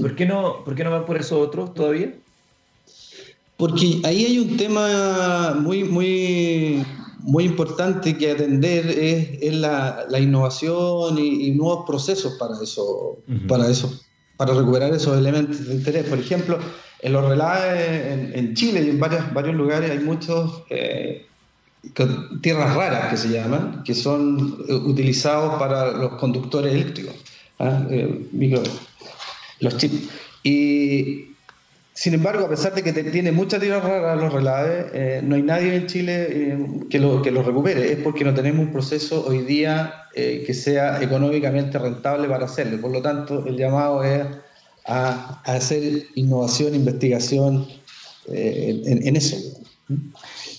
[0.00, 2.14] ¿Por qué no, por qué no van por esos otros todavía?
[3.56, 6.84] Porque ahí hay un tema muy, muy,
[7.20, 13.16] muy importante que atender, es, la, la, innovación y, nuevos procesos para eso,
[13.48, 13.98] para eso,
[14.36, 16.04] para recuperar esos elementos de interés.
[16.04, 16.58] Por ejemplo,
[17.00, 21.26] en los relaves en, Chile y en varios, varios lugares hay muchos eh,
[22.42, 27.14] tierras raras que se llaman, que son eh, utilizados para los conductores eléctricos,
[27.58, 27.86] ¿ah?
[27.90, 28.26] eh,
[29.60, 30.08] los chips.
[30.42, 31.34] Y
[31.94, 35.42] sin embargo, a pesar de que tiene mucha tierra rara los relaves, eh, no hay
[35.42, 36.58] nadie en Chile
[36.90, 37.92] que, lo, que lo recupere.
[37.92, 42.80] Es porque no tenemos un proceso hoy día que sea económicamente rentable para hacerlo.
[42.80, 44.26] Por lo tanto, el llamado es
[44.86, 47.66] a, hacer innovación, investigación
[48.28, 49.36] en, eso.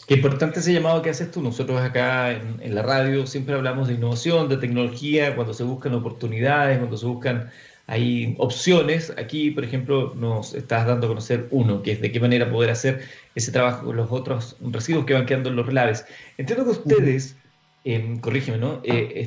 [0.07, 1.41] Qué importante ese llamado que haces tú.
[1.41, 5.93] Nosotros acá en, en la radio siempre hablamos de innovación, de tecnología, cuando se buscan
[5.93, 7.51] oportunidades, cuando se buscan
[7.87, 9.13] hay opciones.
[9.17, 12.69] Aquí, por ejemplo, nos estás dando a conocer uno, que es de qué manera poder
[12.69, 13.01] hacer
[13.35, 16.05] ese trabajo con los otros residuos que van quedando en los relaves.
[16.37, 17.35] Entiendo que ustedes
[17.83, 18.81] em, corrígeme, ¿no?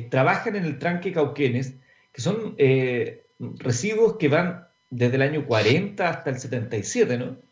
[0.09, 1.75] trabajan en el tranque Cauquenes,
[2.11, 2.55] que son
[3.59, 7.50] residuos que van desde el año 40 hasta el 77, ¿no?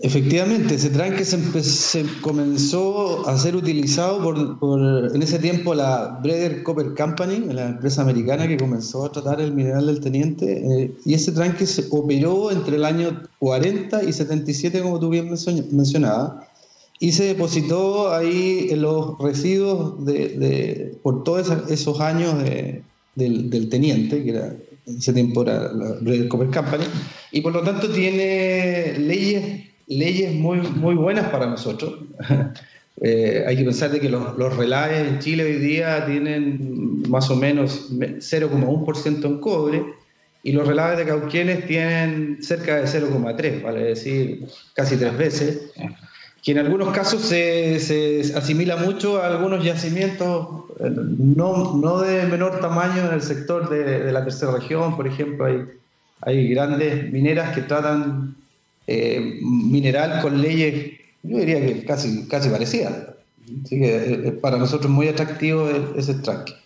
[0.00, 6.94] Efectivamente, ese tranque se, comenzó a ser utilizado por, en ese tiempo la Breder Copper
[6.94, 11.32] Company, la empresa americana que comenzó a tratar el mineral del teniente, eh, y ese
[11.32, 15.34] tranque se operó entre el año 40 y 77, como tú bien
[15.72, 16.46] mencionabas,
[17.00, 22.36] y se depositó ahí en los residuos de, por todos esos años
[23.16, 24.54] del, del, teniente, que era
[24.86, 26.84] ese tiempo era la Breder Copper Company,
[27.32, 31.94] y por lo tanto tiene leyes leyes muy, muy buenas para nosotros.
[33.00, 37.30] Eh, hay que pensar de que los, los relaves en Chile hoy día tienen más
[37.30, 39.84] o menos 0,1% en cobre
[40.42, 45.70] y los relaves de Cauquienes tienen cerca de 0,3, vale decir, casi tres veces,
[46.42, 52.24] que en algunos casos se, se asimila mucho a algunos yacimientos eh, no, no, de
[52.24, 55.66] menor tamaño en el sector de, de la tercera región, por ejemplo, hay,
[56.22, 58.37] hay grandes mineras que tratan
[58.90, 62.94] eh, mineral con leyes, yo diría que casi, casi parecidas.
[63.62, 66.56] Así que eh, eh, para nosotros muy atractivo ese track.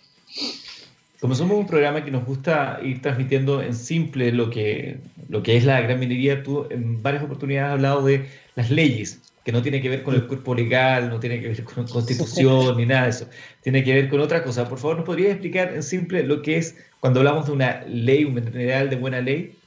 [1.19, 5.57] Como somos un programa que nos gusta ir transmitiendo en simple lo que, lo que
[5.57, 9.61] es la gran minería, tú en varias oportunidades has hablado de las leyes, que no
[9.61, 13.03] tiene que ver con el cuerpo legal, no tiene que ver con constitución ni nada
[13.03, 13.27] de eso,
[13.61, 14.67] tiene que ver con otra cosa.
[14.69, 18.23] Por favor, ¿nos podrías explicar en simple lo que es cuando hablamos de una ley,
[18.23, 19.57] un mineral de buena ley?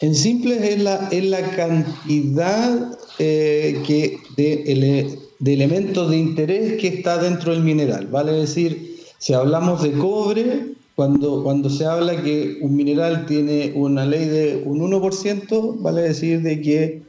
[0.00, 6.88] En simple es la, es la cantidad eh, que de, de, elementos de interés que
[6.88, 8.06] está dentro del mineral.
[8.08, 14.04] Vale decir, si hablamos de cobre, cuando, cuando se habla que un mineral tiene una
[14.04, 17.02] ley de un 1%, vale decir de que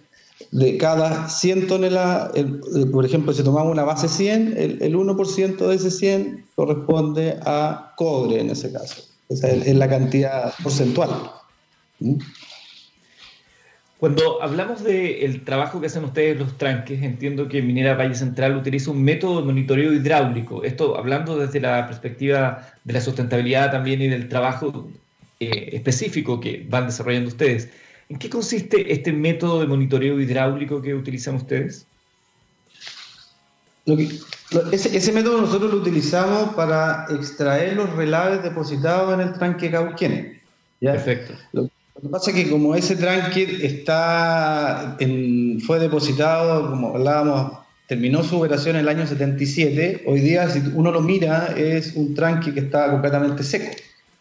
[0.52, 2.32] de cada 100 toneladas,
[2.92, 7.94] por ejemplo, si tomamos una base 100, el, el 1% de ese 100 corresponde a
[7.98, 9.04] cobre en ese caso.
[9.30, 11.10] Esa es, la cantidad porcentual.
[12.00, 12.16] ¿Mm?
[14.00, 18.92] Cuando hablamos del trabajo que hacen ustedes los tranques, entiendo que Minera Valle Central utiliza
[18.92, 20.64] un método de monitoreo hidráulico.
[20.64, 24.88] Esto hablando desde la perspectiva de la sustentabilidad también y del trabajo
[25.40, 27.70] eh, específico que van desarrollando ustedes.
[28.10, 31.88] ¿En qué consiste este método de monitoreo hidráulico que utilizan ustedes?
[34.72, 40.42] ese, método nosotros lo utilizamos para extraer los relaves depositados en el tranque Cauquienes.
[40.80, 41.34] Perfecto.
[41.54, 41.70] Lo
[42.02, 44.98] que pasa es que como ese tranque está
[45.66, 50.92] fue depositado, como hablábamos, terminó su operación en el año 77, hoy día si uno
[50.92, 53.72] lo mira es un tranque que está completamente seco,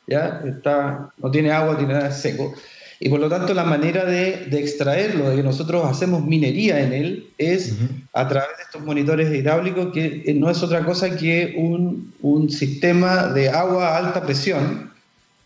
[0.06, 0.42] ¿ya?
[0.46, 2.54] Está, no tiene agua, tiene nada seco.
[2.98, 7.28] Y por lo tanto la manera de, extraerlo, de que nosotros hacemos minería en él,
[7.36, 7.74] es
[8.14, 13.26] a través de estos monitores hidráulicos, que no es otra cosa que un, un sistema
[13.26, 14.95] de agua a alta presión,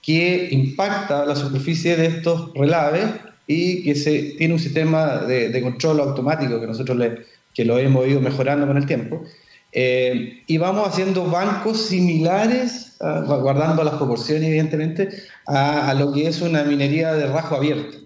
[0.02, 3.06] que impacta la superficie de estos relaves
[3.46, 8.06] y que se, tiene un sistema de, control automático que nosotros le, que lo hemos
[8.06, 9.24] ido mejorando con el tiempo.
[9.72, 15.10] Eh, y vamos haciendo bancos similares, ah, guardando las proporciones evidentemente,
[15.46, 17.98] a, lo que es una minería de rajo abierto.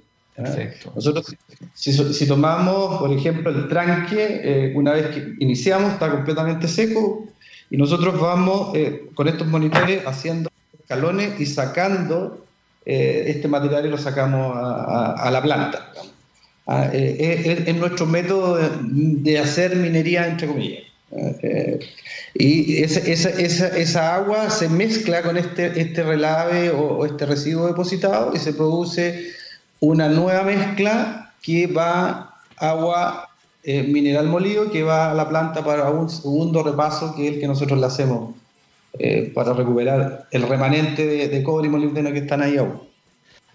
[0.97, 1.37] Nosotros,
[1.75, 7.29] si, si, tomamos, por ejemplo, el tranque, eh, una vez que iniciamos, está completamente seco,
[7.71, 10.51] y nosotros vamos eh, con estos monitores haciendo
[10.85, 12.45] escalones y sacando
[12.87, 15.91] eh, este material lo sacamos a, la planta.
[16.67, 20.85] Ah, eh, es, nuestro método de, hacer minería, entre comillas.
[21.43, 21.79] Eh,
[22.35, 28.33] y esa, esa, esa, agua se mezcla con este, este relave o, este residuo depositado
[28.35, 29.31] y se produce
[29.81, 33.31] una nueva mezcla que va agua
[33.65, 37.47] mineral molido que va a la planta para un segundo repaso que es el que
[37.47, 38.35] nosotros le hacemos
[38.99, 42.81] eh, para recuperar el remanente de, cobre y molibdeno que están ahí aún.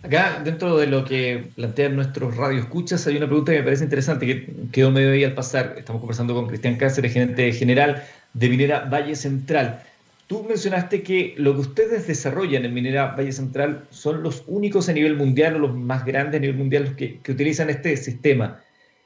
[0.03, 4.25] Acá, dentro de lo que plantean nuestros radioescuchas, hay una pregunta que me parece interesante,
[4.25, 5.75] que quedó medio ahí al pasar.
[5.77, 9.83] Estamos conversando con Cristian Cáceres, gerente general de Minera Valle Central.
[10.27, 14.93] Tú mencionaste que lo que ustedes desarrollan en Minera Valle Central son los únicos a
[14.93, 18.61] nivel mundial o los más grandes a nivel mundial que, que utilizan este sistema.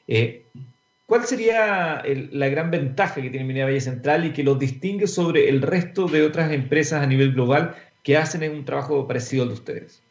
[0.08, 0.44] Eh,
[1.14, 2.02] ¿Cuál sería
[2.32, 6.08] la gran ventaja que tiene Minera Valle Central y que los distingue sobre el resto
[6.08, 10.02] de otras empresas a nivel global que hacen un trabajo parecido al de ustedes?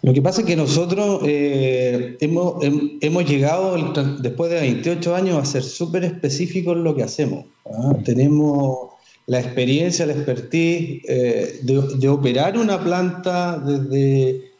[0.00, 3.76] Lo que pasa es que nosotros eh, hemos, llegado
[4.20, 7.44] después de 28 años a ser súper específicos en lo que hacemos.
[7.66, 7.94] ¿ah?
[8.06, 8.88] Tenemos
[9.26, 14.51] la experiencia, la expertise eh, de, operar una planta desde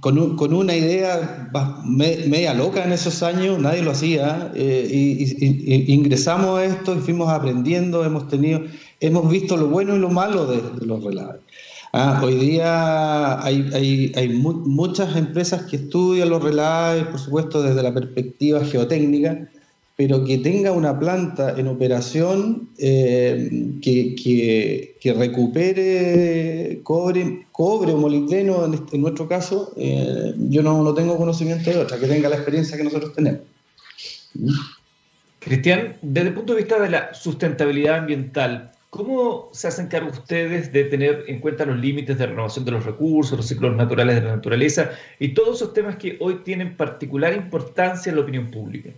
[0.00, 1.50] con, con, una idea
[1.84, 7.28] media loca en esos años, nadie lo hacía, eh, y, ingresamos a esto y fuimos
[7.28, 8.62] aprendiendo, hemos tenido,
[9.00, 11.42] hemos visto lo bueno y lo malo de, los relaves.
[11.92, 17.82] Ah, hoy día hay, hay, hay muchas empresas que estudian los relaves, por supuesto, desde
[17.82, 19.50] la perspectiva geotécnica,
[20.02, 28.74] pero que tenga una planta en operación eh, que, recupere cobre, cobre o molibdeno, en,
[28.74, 32.76] este, nuestro caso, eh, yo no, no, tengo conocimiento de otra, que tenga la experiencia
[32.76, 33.42] que nosotros tenemos.
[35.38, 40.72] Cristian, desde el punto de vista de la sustentabilidad ambiental, ¿cómo se hacen cargo ustedes
[40.72, 44.22] de tener en cuenta los límites de renovación de los recursos, los ciclos naturales de
[44.22, 44.90] la naturaleza
[45.20, 48.90] y todos esos temas que hoy tienen particular importancia en la opinión pública?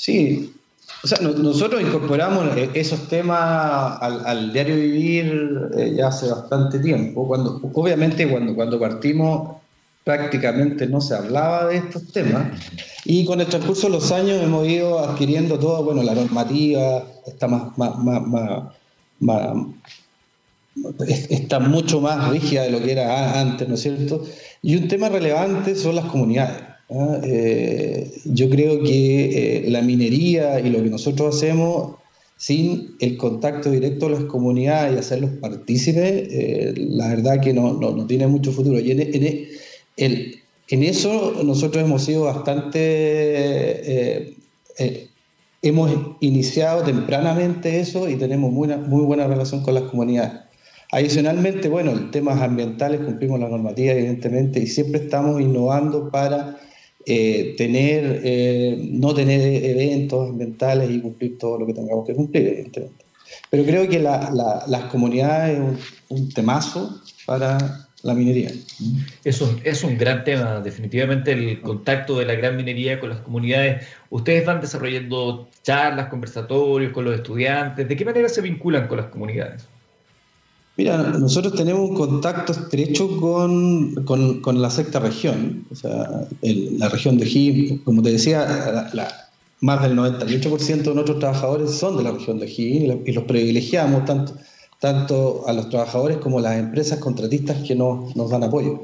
[0.00, 0.54] Sí,
[1.04, 7.28] o sea, nosotros incorporamos eh, esos temas al, diario vivir eh, ya hace bastante tiempo.
[7.28, 9.56] Cuando, obviamente cuando, cuando partimos
[10.02, 12.46] prácticamente no se hablaba de estos temas
[13.04, 17.46] y con el transcurso de los años hemos ido adquiriendo todo, bueno, la normativa está
[17.46, 17.98] más, más,
[19.20, 19.52] más,
[21.28, 24.24] está mucho más rígida de lo que era antes, ¿no es cierto?
[24.62, 26.69] Y un tema relevante son las comunidades.
[26.90, 27.20] ¿Ah?
[27.24, 31.96] Eh, yo creo que eh, la minería y lo que nosotros hacemos
[32.36, 37.74] sin el contacto directo a las comunidades y hacerlos partícipes, eh, la verdad que no,
[37.74, 38.80] no, tiene mucho futuro.
[38.80, 44.36] Y en, eso nosotros hemos sido bastante...
[45.62, 50.32] hemos iniciado tempranamente eso y tenemos muy, muy buena relación con las comunidades.
[50.92, 56.58] Adicionalmente, bueno, en temas ambientales cumplimos la normativa, evidentemente, y siempre estamos innovando para
[57.06, 62.46] eh, tener, eh, no tener eventos ambientales y cumplir todo lo que tengamos que cumplir,
[62.46, 63.04] evidentemente.
[63.48, 68.50] Pero creo que las comunidades es un, temazo para la minería.
[69.24, 73.86] Eso es un gran tema, definitivamente el contacto de la gran minería con las comunidades.
[74.10, 77.88] Ustedes van desarrollando charlas, conversatorios con los estudiantes.
[77.88, 79.66] ¿De qué manera se vinculan con las comunidades?
[80.80, 87.18] Mira, nosotros tenemos un contacto estrecho con, con, la sexta región, o sea, la región
[87.18, 88.90] de O'Higgins, como te decía,
[89.60, 94.06] más del 98% de nuestros trabajadores son de la región de O'Higgins y, los privilegiamos
[94.06, 94.32] tanto,
[94.78, 98.80] tanto a los trabajadores como a las empresas contratistas que nos, nos dan apoyo.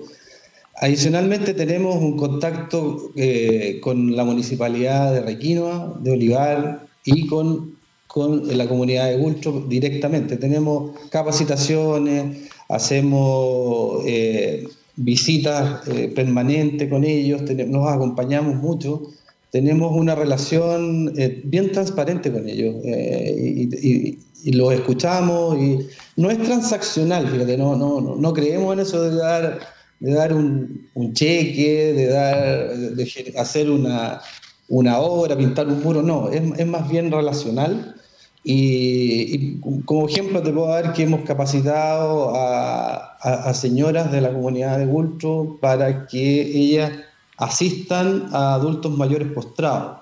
[0.82, 7.75] Adicionalmente tenemos un contacto eh, con la municipalidad de Requinoa, de Olivar y con
[8.06, 10.36] con la comunidad de Gultro directamente.
[10.36, 19.02] Tenemos capacitaciones, hacemos eh, visitas eh, permanentes con ellos, nos acompañamos mucho,
[19.50, 24.18] tenemos una relación eh, bien transparente con ellos y,
[24.52, 25.78] los escuchamos y
[26.16, 29.58] no es transaccional, fíjate, no, no, no creemos en eso de dar,
[29.98, 34.20] de dar un, cheque, de, dar, de hacer una,
[34.68, 37.96] una obra, pintar un muro, no, es, es más bien relacional
[38.48, 44.86] y, como ejemplo te puedo dar que hemos capacitado a, señoras de la comunidad de
[44.86, 46.92] Gultro para que ellas
[47.38, 49.98] asistan a adultos mayores postrados.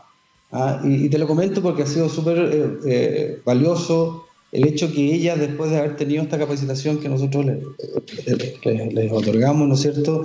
[0.52, 0.78] ¿ah?
[0.84, 5.38] Y, te lo comento porque ha sido súper eh, eh, valioso el hecho que ellas,
[5.38, 10.24] después de haber tenido esta capacitación que nosotros les, otorgamos, ¿no es cierto?,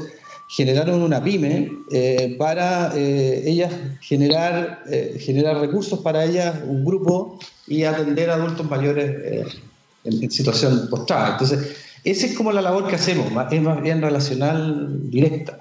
[0.49, 3.71] generaron una pyme eh, para ellas
[4.01, 4.83] generar,
[5.19, 7.39] generar recursos para ellas, un grupo
[7.69, 9.45] y atender a adultos mayores eh,
[10.03, 11.33] en, situación postrada.
[11.33, 15.59] Entonces, esa es como la labor que hacemos, es más bien relacional directa.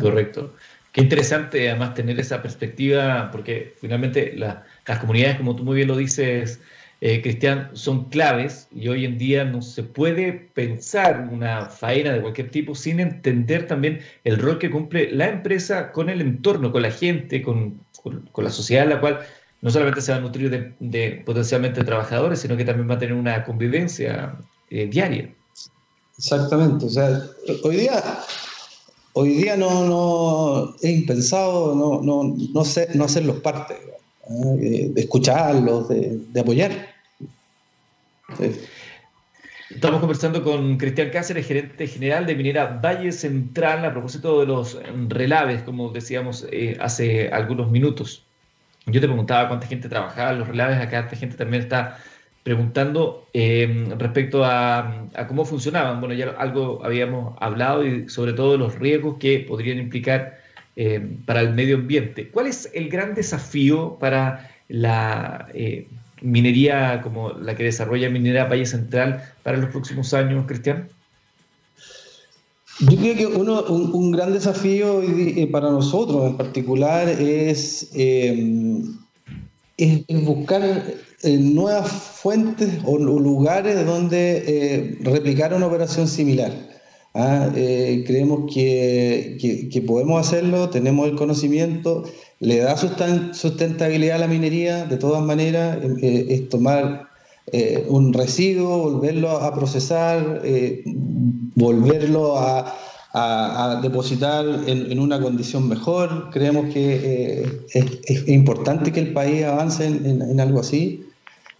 [0.00, 0.52] Correcto.
[0.92, 5.96] Qué interesante además tener esa perspectiva, porque finalmente las comunidades, como tú muy bien lo
[5.96, 6.60] dices,
[7.00, 12.20] eh, Cristian, son claves y hoy en día no se puede pensar una faena de
[12.20, 16.82] cualquier tipo sin entender también el rol que cumple la empresa con el entorno, con
[16.82, 19.20] la gente, con, con la sociedad en la cual
[19.62, 23.14] no solamente se va a nutrir de, potencialmente trabajadores, sino que también va a tener
[23.14, 24.36] una convivencia
[24.70, 25.32] eh, diaria.
[26.16, 27.22] Exactamente, o sea,
[27.62, 28.20] hoy día,
[29.14, 34.90] hoy día no, no es impensado no, no, no, ser, no hacerlos parte, ¿eh?
[34.94, 36.89] de escucharlos, de, apoyar.
[39.70, 44.78] Estamos conversando con Cristian Cáceres, gerente general de Minera Valle Central, a propósito de los
[45.08, 48.26] relaves, como decíamos eh, hace algunos minutos.
[48.86, 51.98] Yo te preguntaba cuánta gente trabajaba en los relaves, acá esta gente también está
[52.42, 56.00] preguntando em, respecto a, cómo funcionaban.
[56.00, 60.40] Bueno, ya algo habíamos hablado y sobre todo los riesgos que podrían implicar
[60.74, 62.28] em, para el medio ambiente.
[62.30, 65.86] ¿Cuál es el gran desafío para la eh,
[66.22, 70.88] minería como la que desarrolla Minera Valle Central para los próximos años, Cristian?
[72.80, 75.02] Yo creo que uno, un, gran desafío
[75.52, 78.82] para nosotros en particular es, eh,
[79.76, 80.62] es buscar
[81.22, 86.52] eh, nuevas fuentes o lugares donde eh, replicar una operación similar.
[87.14, 87.50] ¿ah?
[87.52, 92.04] creemos que, que, podemos hacerlo, tenemos el conocimiento,
[92.40, 97.10] le da sustentabilidad a la minería, de todas maneras, es tomar
[97.52, 100.82] eh, un residuo, volverlo a procesar, eh,
[101.54, 102.76] volverlo a,
[103.82, 106.30] depositar en, una condición mejor.
[106.30, 111.04] Creemos que eh, es, importante que el país avance en, algo así.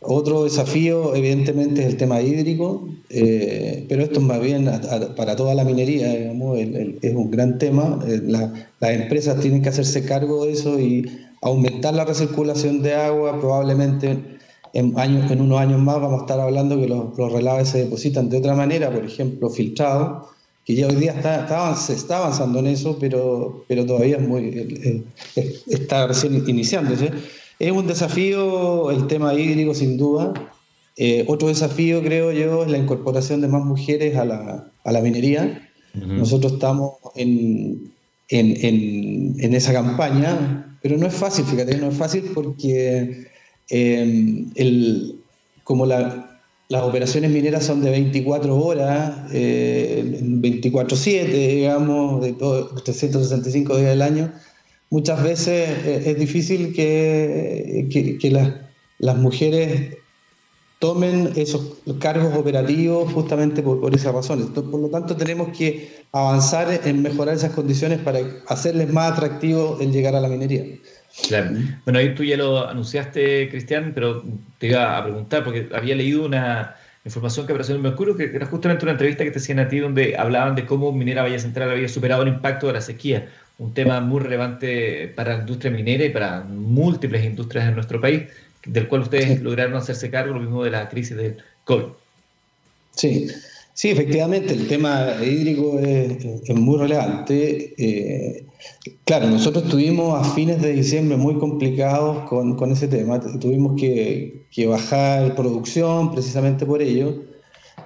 [0.02, 4.70] Otro desafío, evidentemente, es el tema hídrico, pero esto es más bien
[5.14, 7.98] para toda la minería, es un gran tema.
[8.26, 11.06] las empresas tienen que hacerse cargo de eso y
[11.42, 14.18] aumentar la recirculación de agua, probablemente
[14.72, 17.84] en, años, en unos años más vamos a estar hablando que los, los relaves se
[17.84, 20.28] depositan de otra manera, por ejemplo, filtrados,
[20.64, 24.44] que ya hoy día está, se está avanzando en eso, pero, pero todavía es muy,
[24.44, 25.02] eh,
[25.36, 27.10] eh, está recién iniciándose.
[27.60, 30.32] Es un desafío el tema hídrico, sin duda.
[30.96, 35.00] Eh, otro desafío, creo yo, es la incorporación de más mujeres a la, a la
[35.02, 35.68] minería.
[35.92, 37.92] Nosotros estamos en,
[38.28, 43.26] en, en, en, esa campaña, pero no es fácil, fíjate, no es fácil porque
[43.68, 45.20] eh, el,
[45.62, 53.90] como las operaciones mineras son de 24 horas, eh, 24-7, digamos, de todo, 365 días
[53.90, 54.32] del año,
[54.90, 58.52] muchas veces eh, es difícil que, que, las,
[58.98, 59.96] las, mujeres
[60.80, 64.46] tomen esos cargos operativos justamente por, esas razones.
[64.46, 69.92] Por lo tanto, tenemos que avanzar en mejorar esas condiciones para hacerles más atractivo el
[69.92, 70.64] llegar a la minería.
[71.28, 71.50] Claro.
[71.84, 74.22] Bueno, ahí tú ya lo anunciaste, Cristian, pero
[74.58, 76.76] te iba a preguntar, porque había leído una
[77.10, 79.68] información que apareció en el Mercurio, que era justamente una entrevista que te hacían a
[79.68, 83.28] ti, donde hablaban de cómo Minera Valle Central había superado el impacto de la sequía,
[83.58, 88.22] un tema muy relevante para la industria minera y para múltiples industrias en nuestro país,
[88.64, 91.86] del cual ustedes lograron hacerse cargo, lo mismo de la crisis del COVID.
[92.92, 93.28] Sí,
[93.80, 97.72] Sí, efectivamente, el tema hídrico es, muy relevante.
[97.78, 98.44] Eh,
[99.06, 103.18] claro, nosotros estuvimos a fines de diciembre muy complicados con, ese tema.
[103.40, 107.22] Tuvimos que, bajar producción precisamente por ello.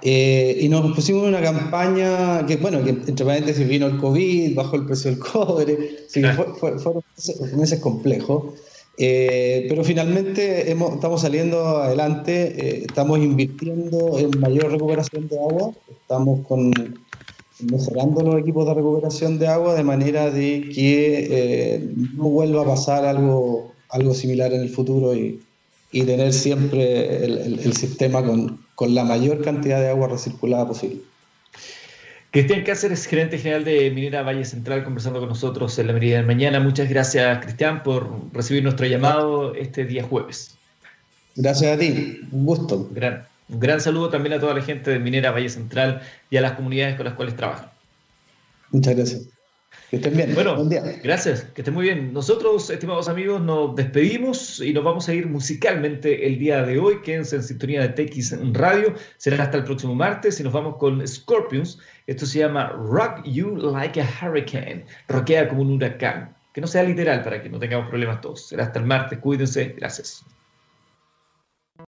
[0.01, 4.75] Eh, y nos pusimos una campaña que, bueno, que entre paréntesis vino el COVID, bajó
[4.75, 5.77] el precio del cobre,
[6.09, 6.21] sí,
[6.59, 7.03] fueron
[7.55, 8.53] meses complejos.
[8.97, 16.39] Eh, pero finalmente estamos saliendo adelante, eh, estamos invirtiendo en mayor recuperación de agua, estamos
[17.59, 22.65] mejorando los equipos de recuperación de agua de manera de que eh, no vuelva a
[22.65, 25.41] pasar algo, algo similar en el futuro y,
[25.91, 31.01] y tener siempre el, el, sistema con, con la mayor cantidad de agua recirculada posible.
[32.35, 36.23] Cristian Cáceres, gerente general de Minera Valle Central, conversando con nosotros en la medida de
[36.23, 36.59] mañana.
[36.59, 40.57] Muchas gracias, Cristian, por recibir nuestro llamado este día jueves.
[41.37, 42.89] Gracias a ti, un gusto.
[42.91, 46.41] Gran, un gran saludo también a toda la gente de Minera Valle Central y a
[46.41, 47.69] las comunidades con las cuales trabajan.
[48.71, 49.29] Muchas gracias.
[49.89, 50.33] Que estén bien.
[50.33, 50.81] Bueno, Buen día.
[51.03, 51.43] gracias.
[51.53, 52.11] Que estén muy bien.
[52.11, 57.01] Nosotros, estimados amigos, nos despedimos y nos vamos a ir musicalmente el día de hoy.
[57.01, 58.93] Quédense en sintonía de TX Radio.
[59.17, 61.79] Será hasta el próximo martes y nos vamos con Scorpions.
[62.07, 64.85] Esto se llama Rock You Like a Hurricane.
[65.07, 66.35] Roquea como un huracán.
[66.53, 68.47] Que no sea literal para que no tengamos problemas todos.
[68.47, 69.19] Será hasta el martes.
[69.19, 69.75] Cuídense.
[69.77, 70.25] Gracias.